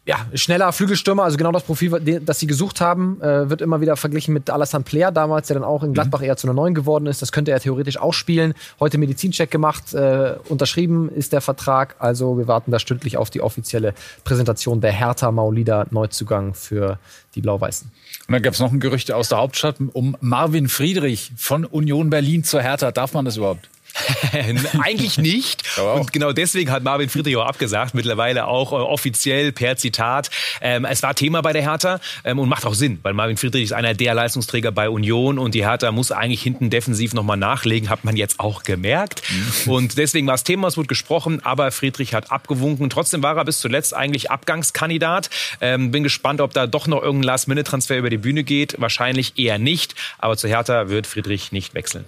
Ja, 0.05 0.25
schneller 0.33 0.71
Flügelstürmer, 0.71 1.23
also 1.23 1.38
genau 1.38 1.51
das 1.51 1.63
Profil, 1.63 2.21
das 2.21 2.39
sie 2.39 2.47
gesucht 2.47 2.81
haben, 2.81 3.21
äh, 3.21 3.49
wird 3.49 3.62
immer 3.62 3.79
wieder 3.79 3.95
verglichen 3.95 4.33
mit 4.33 4.49
Alassane 4.49 4.83
Player 4.83 5.12
damals, 5.12 5.47
der 5.47 5.55
dann 5.55 5.63
auch 5.63 5.83
in 5.83 5.93
Gladbach 5.93 6.21
mhm. 6.21 6.25
eher 6.25 6.38
zu 6.38 6.47
einer 6.47 6.55
Neuen 6.55 6.73
geworden 6.73 7.05
ist. 7.05 7.21
Das 7.21 7.31
könnte 7.31 7.51
er 7.51 7.59
theoretisch 7.59 7.97
auch 7.97 8.13
spielen. 8.13 8.55
Heute 8.79 8.97
Medizincheck 8.97 9.51
gemacht, 9.51 9.93
äh, 9.93 10.35
unterschrieben 10.47 11.09
ist 11.09 11.31
der 11.33 11.41
Vertrag. 11.41 11.95
Also 11.99 12.39
wir 12.39 12.47
warten 12.47 12.71
da 12.71 12.79
stündlich 12.79 13.17
auf 13.17 13.29
die 13.29 13.41
offizielle 13.41 13.93
Präsentation 14.23 14.81
der 14.81 14.93
Hertha 14.93 15.31
Maulida 15.31 15.85
Neuzugang 15.91 16.55
für 16.55 16.97
die 17.35 17.41
Blau-Weißen. 17.41 17.91
Und 18.27 18.33
dann 18.33 18.41
gab 18.41 18.53
es 18.53 18.59
noch 18.59 18.71
ein 18.71 18.79
Gerücht 18.79 19.12
aus 19.12 19.29
der 19.29 19.38
Hauptstadt 19.38 19.75
um 19.93 20.17
Marvin 20.21 20.69
Friedrich 20.69 21.31
von 21.35 21.65
Union 21.65 22.09
Berlin 22.09 22.43
zur 22.43 22.62
Hertha. 22.62 22.91
Darf 22.91 23.13
man 23.13 23.25
das 23.25 23.38
überhaupt? 23.38 23.69
Eigentlich 24.82 25.17
nicht. 25.17 25.63
Und 25.80 26.13
genau 26.13 26.32
deswegen 26.32 26.71
hat 26.71 26.84
Marvin 26.84 27.10
Friedrich 27.10 27.36
auch 27.38 27.45
abgesagt, 27.45 27.93
mittlerweile 27.93 28.47
auch 28.47 28.71
äh, 28.71 28.75
offiziell 28.75 29.52
per 29.52 29.78
Zitat. 29.78 30.30
Ähm, 30.62 30.86
es 30.86 31.04
war 31.04 31.15
Thema 31.15 31.41
bei 31.41 31.54
der 31.54 31.62
Hertha 31.62 31.99
ähm, 32.23 32.39
und 32.39 32.49
macht 32.49 32.65
auch 32.65 32.73
Sinn, 32.73 32.99
weil 33.04 33.13
Marvin 33.13 33.38
Friedrich 33.38 33.63
ist 33.63 33.73
einer 33.73 33.93
der 33.93 34.13
Leistungsträger 34.13 34.71
bei 34.71 34.89
Union 34.89 35.39
und 35.39 35.56
die 35.56 35.65
Hertha 35.65 35.91
muss 35.91 36.12
eigentlich 36.12 36.41
hinten 36.41 36.69
defensiv 36.69 37.13
nochmal 37.13 37.38
nachlegen, 37.38 37.89
hat 37.89 38.04
man 38.04 38.15
jetzt 38.15 38.39
auch 38.39 38.63
gemerkt. 38.63 39.23
Mhm. 39.30 39.71
Und 39.71 39.97
deswegen 39.97 40.28
war 40.28 40.36
es 40.36 40.43
Thema, 40.43 40.67
es 40.67 40.78
wurde 40.78 40.88
gesprochen, 40.88 41.43
aber 41.43 41.71
Friedrich 41.71 42.13
hat 42.13 42.32
abgewunken. 42.32 42.89
Trotzdem 42.89 43.23
war 43.23 43.38
er 43.38 43.45
bis 43.45 43.60
zuletzt 43.60 43.93
eigentlich 43.93 44.32
Abgangskandidat. 44.32 45.30
Ähm, 45.62 45.91
bin 45.91 46.04
gespannt, 46.04 46.41
ob 46.41 46.54
da 46.54 46.67
doch 46.67 46.88
noch 46.88 47.02
irgendein 47.02 47.23
Last-Minute-Transfer 47.23 47.97
über 47.97 48.10
die 48.10 48.17
Bühne 48.17 48.43
geht. 48.43 48.75
Wahrscheinlich 48.80 49.38
eher 49.38 49.58
nicht, 49.58 49.95
aber 50.17 50.38
zu 50.38 50.47
Hertha 50.47 50.89
wird 50.89 51.08
Friedrich 51.08 51.52
nicht 51.52 51.73
wechseln. 51.73 52.06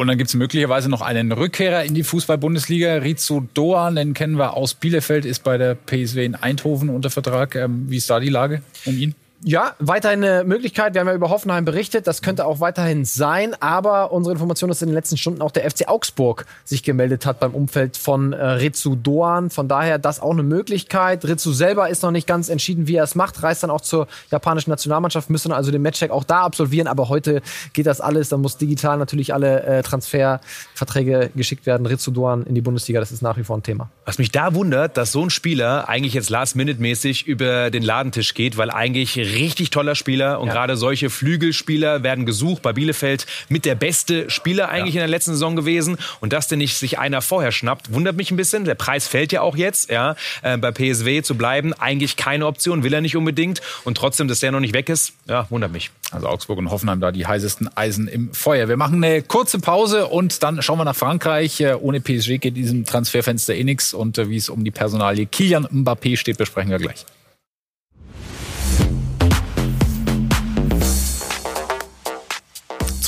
Und 0.00 0.06
dann 0.06 0.16
gibt 0.16 0.28
es 0.28 0.34
möglicherweise 0.36 0.88
noch 0.88 1.02
einen 1.02 1.32
Rückkehrer 1.32 1.82
in 1.82 1.92
die 1.92 2.04
Fußball-Bundesliga. 2.04 2.94
Rizu 2.98 3.48
Doan, 3.52 3.96
den 3.96 4.14
kennen 4.14 4.38
wir 4.38 4.54
aus 4.54 4.74
Bielefeld, 4.74 5.24
ist 5.24 5.42
bei 5.42 5.58
der 5.58 5.74
PSW 5.74 6.24
in 6.24 6.36
Eindhoven 6.36 6.88
unter 6.88 7.10
Vertrag. 7.10 7.56
Ähm, 7.56 7.90
wie 7.90 7.96
ist 7.96 8.08
da 8.08 8.20
die 8.20 8.28
Lage 8.28 8.62
um 8.84 8.96
ihn? 8.96 9.16
Ja, 9.44 9.76
weiterhin 9.78 10.24
eine 10.24 10.42
Möglichkeit. 10.42 10.94
Wir 10.94 11.00
haben 11.00 11.06
ja 11.06 11.14
über 11.14 11.30
Hoffenheim 11.30 11.64
berichtet. 11.64 12.08
Das 12.08 12.22
könnte 12.22 12.44
auch 12.44 12.58
weiterhin 12.58 13.04
sein. 13.04 13.54
Aber 13.60 14.10
unsere 14.10 14.32
Information 14.32 14.68
ist 14.68 14.82
in 14.82 14.88
den 14.88 14.94
letzten 14.94 15.16
Stunden 15.16 15.42
auch 15.42 15.52
der 15.52 15.70
FC 15.70 15.86
Augsburg 15.86 16.44
sich 16.64 16.82
gemeldet 16.82 17.24
hat 17.24 17.38
beim 17.38 17.54
Umfeld 17.54 17.96
von 17.96 18.32
äh, 18.32 18.44
Ritsu 18.44 18.96
Doan. 18.96 19.50
Von 19.50 19.68
daher 19.68 19.98
das 19.98 20.18
auch 20.18 20.32
eine 20.32 20.42
Möglichkeit. 20.42 21.24
Ritsu 21.24 21.52
selber 21.52 21.88
ist 21.88 22.02
noch 22.02 22.10
nicht 22.10 22.26
ganz 22.26 22.48
entschieden, 22.48 22.88
wie 22.88 22.96
er 22.96 23.04
es 23.04 23.14
macht. 23.14 23.40
Reist 23.40 23.62
dann 23.62 23.70
auch 23.70 23.80
zur 23.80 24.08
japanischen 24.32 24.70
Nationalmannschaft, 24.70 25.30
müssen 25.30 25.52
also 25.52 25.70
den 25.70 25.82
Matchcheck 25.82 26.10
auch 26.10 26.24
da 26.24 26.40
absolvieren. 26.42 26.88
Aber 26.88 27.08
heute 27.08 27.40
geht 27.74 27.86
das 27.86 28.00
alles. 28.00 28.30
Dann 28.30 28.40
muss 28.40 28.56
digital 28.56 28.98
natürlich 28.98 29.32
alle 29.32 29.62
äh, 29.62 29.82
Transferverträge 29.84 31.30
geschickt 31.36 31.64
werden. 31.64 31.86
Ritsu 31.86 32.10
Doan 32.10 32.42
in 32.42 32.56
die 32.56 32.60
Bundesliga, 32.60 32.98
das 32.98 33.12
ist 33.12 33.22
nach 33.22 33.36
wie 33.36 33.44
vor 33.44 33.56
ein 33.56 33.62
Thema. 33.62 33.88
Was 34.04 34.18
mich 34.18 34.32
da 34.32 34.54
wundert, 34.54 34.96
dass 34.96 35.12
so 35.12 35.22
ein 35.22 35.30
Spieler 35.30 35.88
eigentlich 35.88 36.14
jetzt 36.14 36.28
last-minute-mäßig 36.28 37.28
über 37.28 37.70
den 37.70 37.84
Ladentisch 37.84 38.34
geht, 38.34 38.56
weil 38.56 38.72
eigentlich 38.72 39.27
richtig 39.34 39.70
toller 39.70 39.94
Spieler 39.94 40.40
und 40.40 40.48
ja. 40.48 40.54
gerade 40.54 40.76
solche 40.76 41.10
Flügelspieler 41.10 42.02
werden 42.02 42.26
gesucht. 42.26 42.62
Bei 42.62 42.72
Bielefeld 42.72 43.26
mit 43.48 43.64
der 43.64 43.74
beste 43.74 44.30
Spieler 44.30 44.68
eigentlich 44.68 44.94
ja. 44.94 45.00
in 45.00 45.08
der 45.08 45.16
letzten 45.16 45.32
Saison 45.32 45.56
gewesen 45.56 45.96
und 46.20 46.32
dass 46.32 46.48
denn 46.48 46.58
nicht 46.58 46.76
sich 46.76 46.98
einer 46.98 47.22
vorher 47.22 47.52
schnappt, 47.52 47.92
wundert 47.92 48.16
mich 48.16 48.30
ein 48.30 48.36
bisschen. 48.36 48.64
Der 48.64 48.74
Preis 48.74 49.06
fällt 49.06 49.32
ja 49.32 49.42
auch 49.42 49.56
jetzt, 49.56 49.90
ja, 49.90 50.16
äh, 50.42 50.56
bei 50.56 50.70
PSW 50.70 51.22
zu 51.22 51.36
bleiben, 51.36 51.72
eigentlich 51.74 52.16
keine 52.16 52.46
Option, 52.46 52.82
will 52.82 52.92
er 52.92 53.00
nicht 53.00 53.16
unbedingt 53.16 53.60
und 53.84 53.96
trotzdem, 53.96 54.28
dass 54.28 54.40
der 54.40 54.52
noch 54.52 54.60
nicht 54.60 54.74
weg 54.74 54.88
ist, 54.88 55.12
ja, 55.28 55.46
wundert 55.50 55.72
mich. 55.72 55.90
Also 56.10 56.26
Augsburg 56.26 56.58
und 56.58 56.70
Hoffenheim 56.70 57.00
da 57.00 57.12
die 57.12 57.26
heißesten 57.26 57.68
Eisen 57.76 58.08
im 58.08 58.32
Feuer. 58.32 58.68
Wir 58.68 58.78
machen 58.78 59.04
eine 59.04 59.22
kurze 59.22 59.58
Pause 59.58 60.06
und 60.06 60.42
dann 60.42 60.62
schauen 60.62 60.78
wir 60.78 60.84
nach 60.84 60.96
Frankreich. 60.96 61.60
Äh, 61.60 61.74
ohne 61.74 62.00
PSG 62.00 62.38
geht 62.38 62.44
in 62.44 62.54
diesem 62.54 62.84
Transferfenster 62.84 63.54
eh 63.54 63.64
nichts 63.64 63.92
und 63.92 64.16
äh, 64.16 64.30
wie 64.30 64.36
es 64.36 64.48
um 64.48 64.64
die 64.64 64.70
Personalie 64.70 65.26
Kilian 65.26 65.66
Mbappé 65.66 66.16
steht, 66.16 66.38
besprechen 66.38 66.70
wir 66.70 66.78
gleich. 66.78 67.04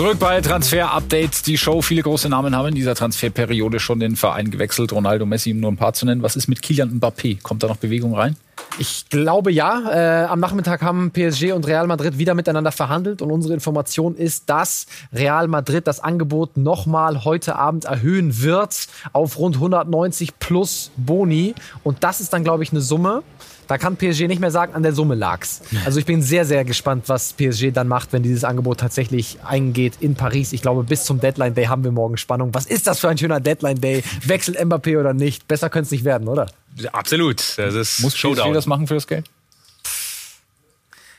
Zurück 0.00 0.18
bei 0.18 0.40
Transfer 0.40 0.94
Updates, 0.94 1.42
die 1.42 1.58
Show. 1.58 1.82
Viele 1.82 2.00
große 2.00 2.30
Namen 2.30 2.56
haben 2.56 2.68
in 2.68 2.74
dieser 2.74 2.94
Transferperiode 2.94 3.80
schon 3.80 4.00
den 4.00 4.16
Verein 4.16 4.50
gewechselt. 4.50 4.94
Ronaldo, 4.94 5.26
Messi, 5.26 5.52
um 5.52 5.60
nur 5.60 5.70
ein 5.70 5.76
paar 5.76 5.92
zu 5.92 6.06
nennen. 6.06 6.22
Was 6.22 6.36
ist 6.36 6.48
mit 6.48 6.62
Kilian 6.62 6.98
Mbappé? 6.98 7.42
Kommt 7.42 7.62
da 7.62 7.66
noch 7.66 7.76
Bewegung 7.76 8.14
rein? 8.14 8.34
Ich 8.78 9.10
glaube 9.10 9.52
ja. 9.52 10.22
Äh, 10.22 10.24
am 10.24 10.40
Nachmittag 10.40 10.80
haben 10.80 11.10
PSG 11.10 11.52
und 11.52 11.66
Real 11.66 11.86
Madrid 11.86 12.16
wieder 12.16 12.32
miteinander 12.32 12.72
verhandelt 12.72 13.20
und 13.20 13.30
unsere 13.30 13.52
Information 13.52 14.16
ist, 14.16 14.48
dass 14.48 14.86
Real 15.12 15.48
Madrid 15.48 15.86
das 15.86 16.00
Angebot 16.00 16.56
nochmal 16.56 17.26
heute 17.26 17.56
Abend 17.56 17.84
erhöhen 17.84 18.40
wird 18.40 18.88
auf 19.12 19.38
rund 19.38 19.56
190 19.56 20.38
plus 20.38 20.92
Boni. 20.96 21.54
Und 21.82 22.04
das 22.04 22.22
ist 22.22 22.32
dann, 22.32 22.42
glaube 22.42 22.62
ich, 22.62 22.70
eine 22.70 22.80
Summe, 22.80 23.22
da 23.70 23.78
kann 23.78 23.96
PSG 23.96 24.26
nicht 24.26 24.40
mehr 24.40 24.50
sagen, 24.50 24.74
an 24.74 24.82
der 24.82 24.92
Summe 24.92 25.14
lag's. 25.14 25.62
Also 25.84 26.00
ich 26.00 26.04
bin 26.04 26.22
sehr, 26.22 26.44
sehr 26.44 26.64
gespannt, 26.64 27.04
was 27.06 27.34
PSG 27.34 27.70
dann 27.72 27.86
macht, 27.86 28.12
wenn 28.12 28.24
dieses 28.24 28.42
Angebot 28.42 28.80
tatsächlich 28.80 29.38
eingeht 29.44 29.94
in 30.00 30.16
Paris. 30.16 30.52
Ich 30.52 30.60
glaube, 30.60 30.82
bis 30.82 31.04
zum 31.04 31.20
Deadline 31.20 31.54
Day 31.54 31.66
haben 31.66 31.84
wir 31.84 31.92
morgen 31.92 32.16
Spannung. 32.16 32.52
Was 32.52 32.66
ist 32.66 32.88
das 32.88 32.98
für 32.98 33.08
ein 33.08 33.16
schöner 33.16 33.38
Deadline 33.38 33.80
Day? 33.80 34.02
Wechselt 34.26 34.58
Mbappé 34.58 34.98
oder 34.98 35.14
nicht? 35.14 35.46
Besser 35.46 35.70
könnte 35.70 35.84
es 35.84 35.92
nicht 35.92 36.04
werden, 36.04 36.26
oder? 36.26 36.50
Absolut. 36.90 37.56
Das 37.58 37.76
ist 37.76 38.00
Muss 38.00 38.16
Showdown. 38.16 38.48
PSG 38.48 38.54
das 38.54 38.66
machen 38.66 38.88
für 38.88 38.94
das 38.94 39.06
Geld? 39.06 39.26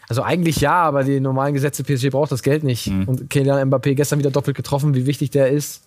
Also 0.10 0.22
eigentlich 0.22 0.58
ja, 0.58 0.74
aber 0.74 1.06
die 1.06 1.22
normalen 1.22 1.54
Gesetze 1.54 1.86
PSG 1.86 2.10
braucht 2.10 2.34
das 2.34 2.44
Geld 2.44 2.66
nicht. 2.66 2.88
Mhm. 2.88 3.06
Und 3.06 3.30
Kylian 3.30 3.72
Mbappé 3.72 3.96
gestern 3.96 4.20
wieder 4.20 4.30
doppelt 4.32 4.58
getroffen, 4.58 4.94
wie 4.94 5.06
wichtig 5.06 5.30
der 5.30 5.52
ist, 5.52 5.84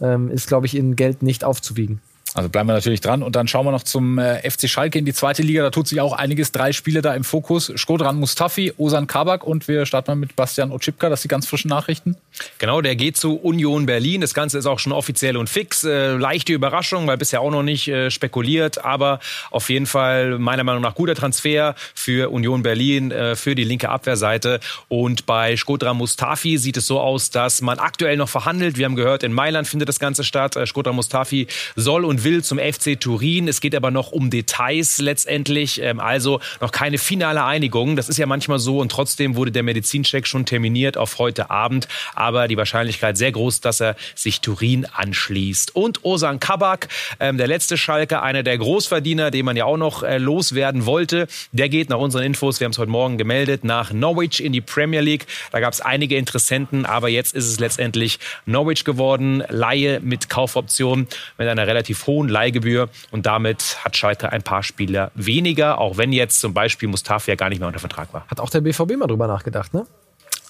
ähm, 0.00 0.28
ist, 0.28 0.48
glaube 0.48 0.66
ich, 0.66 0.76
in 0.76 0.96
Geld 0.96 1.22
nicht 1.22 1.44
aufzuwiegen. 1.44 2.00
Also 2.34 2.48
bleiben 2.48 2.68
wir 2.68 2.74
natürlich 2.74 3.00
dran 3.00 3.22
und 3.22 3.36
dann 3.36 3.48
schauen 3.48 3.66
wir 3.66 3.72
noch 3.72 3.82
zum 3.82 4.18
äh, 4.18 4.48
FC 4.48 4.68
Schalke 4.68 4.98
in 4.98 5.04
die 5.04 5.12
zweite 5.12 5.42
Liga. 5.42 5.62
Da 5.62 5.70
tut 5.70 5.88
sich 5.88 6.00
auch 6.00 6.12
einiges. 6.12 6.52
Drei 6.52 6.72
Spiele 6.72 7.02
da 7.02 7.14
im 7.14 7.24
Fokus. 7.24 7.72
Skodran 7.76 8.16
Mustafi, 8.16 8.72
Osan 8.76 9.06
Kabak 9.06 9.44
und 9.44 9.66
wir 9.68 9.84
starten 9.86 10.12
mal 10.12 10.16
mit 10.16 10.36
Bastian 10.36 10.70
Otschipka. 10.70 11.08
Das 11.08 11.22
sind 11.22 11.30
die 11.30 11.32
ganz 11.32 11.46
frischen 11.46 11.68
Nachrichten. 11.68 12.16
Genau, 12.58 12.80
der 12.80 12.96
geht 12.96 13.16
zu 13.16 13.36
Union 13.36 13.86
Berlin. 13.86 14.20
Das 14.20 14.34
Ganze 14.34 14.58
ist 14.58 14.66
auch 14.66 14.78
schon 14.78 14.92
offiziell 14.92 15.36
und 15.36 15.50
fix. 15.50 15.84
Äh, 15.84 16.16
leichte 16.16 16.52
Überraschung, 16.52 17.06
weil 17.06 17.16
bisher 17.16 17.40
auch 17.40 17.50
noch 17.50 17.62
nicht 17.62 17.88
äh, 17.88 18.10
spekuliert. 18.10 18.84
Aber 18.84 19.20
auf 19.50 19.68
jeden 19.68 19.86
Fall 19.86 20.38
meiner 20.38 20.64
Meinung 20.64 20.82
nach 20.82 20.94
guter 20.94 21.14
Transfer 21.14 21.74
für 21.94 22.30
Union 22.30 22.62
Berlin, 22.62 23.12
für 23.34 23.54
die 23.54 23.64
linke 23.64 23.88
Abwehrseite. 23.88 24.60
Und 24.88 25.26
bei 25.26 25.56
Skodran 25.56 25.96
Mustafi 25.96 26.58
sieht 26.58 26.76
es 26.76 26.86
so 26.86 27.00
aus, 27.00 27.30
dass 27.30 27.60
man 27.60 27.78
aktuell 27.78 28.16
noch 28.16 28.28
verhandelt. 28.28 28.78
Wir 28.78 28.86
haben 28.86 28.96
gehört, 28.96 29.22
in 29.22 29.32
Mailand 29.32 29.68
findet 29.68 29.88
das 29.88 29.98
Ganze 29.98 30.24
statt. 30.24 30.56
Äh, 30.56 30.66
Skodran 30.66 30.94
Mustafi 30.94 31.46
soll 31.76 32.04
und 32.04 32.19
will 32.24 32.42
zum 32.44 32.58
FC 32.58 32.98
Turin. 32.98 33.48
Es 33.48 33.60
geht 33.60 33.74
aber 33.74 33.90
noch 33.90 34.12
um 34.12 34.30
Details 34.30 34.98
letztendlich, 34.98 35.80
ähm, 35.82 36.00
also 36.00 36.40
noch 36.60 36.72
keine 36.72 36.98
finale 36.98 37.44
Einigung. 37.44 37.96
Das 37.96 38.08
ist 38.08 38.18
ja 38.18 38.26
manchmal 38.26 38.58
so 38.58 38.78
und 38.78 38.92
trotzdem 38.92 39.36
wurde 39.36 39.52
der 39.52 39.62
Medizincheck 39.62 40.26
schon 40.26 40.46
terminiert 40.46 40.96
auf 40.96 41.18
heute 41.18 41.50
Abend. 41.50 41.88
Aber 42.14 42.48
die 42.48 42.56
Wahrscheinlichkeit 42.56 43.16
sehr 43.16 43.32
groß, 43.32 43.60
dass 43.60 43.80
er 43.80 43.96
sich 44.14 44.40
Turin 44.40 44.86
anschließt. 44.86 45.74
Und 45.74 46.04
Osan 46.04 46.40
Kabak, 46.40 46.88
ähm, 47.18 47.36
der 47.36 47.46
letzte 47.46 47.76
Schalke, 47.76 48.22
einer 48.22 48.42
der 48.42 48.58
Großverdiener, 48.58 49.30
den 49.30 49.44
man 49.44 49.56
ja 49.56 49.64
auch 49.64 49.76
noch 49.76 50.02
äh, 50.02 50.18
loswerden 50.18 50.86
wollte, 50.86 51.26
der 51.52 51.68
geht 51.68 51.90
nach 51.90 51.98
unseren 51.98 52.22
Infos, 52.22 52.60
wir 52.60 52.66
haben 52.66 52.72
es 52.72 52.78
heute 52.78 52.90
Morgen 52.90 53.18
gemeldet, 53.18 53.64
nach 53.64 53.92
Norwich 53.92 54.42
in 54.42 54.52
die 54.52 54.60
Premier 54.60 55.00
League. 55.00 55.26
Da 55.52 55.60
gab 55.60 55.72
es 55.72 55.80
einige 55.80 56.16
Interessenten, 56.16 56.86
aber 56.86 57.08
jetzt 57.08 57.34
ist 57.34 57.46
es 57.46 57.58
letztendlich 57.60 58.18
Norwich 58.46 58.84
geworden. 58.84 59.42
Laie 59.48 60.00
mit 60.00 60.28
Kaufoption 60.28 61.06
mit 61.38 61.48
einer 61.48 61.66
relativ 61.66 62.06
hohen 62.06 62.09
Leihgebühr 62.18 62.88
und 63.10 63.26
damit 63.26 63.78
hat 63.84 63.96
Schalke 63.96 64.32
ein 64.32 64.42
paar 64.42 64.62
Spieler 64.62 65.10
weniger, 65.14 65.78
auch 65.78 65.96
wenn 65.96 66.12
jetzt 66.12 66.40
zum 66.40 66.54
Beispiel 66.54 66.88
Mustafi 66.88 67.30
ja 67.30 67.36
gar 67.36 67.48
nicht 67.48 67.58
mehr 67.58 67.68
unter 67.68 67.80
Vertrag 67.80 68.12
war. 68.12 68.26
Hat 68.28 68.40
auch 68.40 68.50
der 68.50 68.60
BVB 68.60 68.96
mal 68.96 69.06
drüber 69.06 69.26
nachgedacht, 69.26 69.74
ne? 69.74 69.86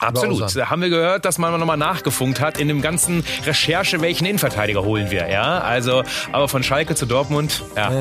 Absolut. 0.01 0.57
Da 0.57 0.71
haben 0.71 0.81
wir 0.81 0.89
gehört, 0.89 1.27
dass 1.27 1.37
man 1.37 1.59
nochmal 1.59 1.77
nachgefunkt 1.77 2.41
hat 2.41 2.59
in 2.59 2.69
dem 2.69 2.81
ganzen 2.81 3.23
Recherche, 3.45 4.01
welchen 4.01 4.25
Innenverteidiger 4.25 4.83
holen 4.83 5.11
wir. 5.11 5.29
Ja, 5.29 5.59
also, 5.59 6.03
aber 6.33 6.49
von 6.49 6.63
Schalke 6.63 6.95
zu 6.95 7.05
Dortmund, 7.05 7.63
ja. 7.77 7.93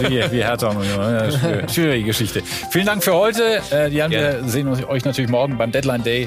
Wie, 0.00 0.32
wie 0.32 0.42
Hertha. 0.42 0.72
Ja, 0.72 1.68
schwierige 1.68 2.06
Geschichte. 2.06 2.42
Vielen 2.70 2.86
Dank 2.86 3.04
für 3.04 3.12
heute. 3.12 3.60
Äh, 3.70 3.90
die 3.90 4.02
haben 4.02 4.10
wir 4.10 4.42
sehen 4.46 4.68
euch 4.86 5.04
natürlich 5.04 5.30
morgen 5.30 5.58
beim 5.58 5.70
Deadline 5.70 6.02
Day. 6.02 6.22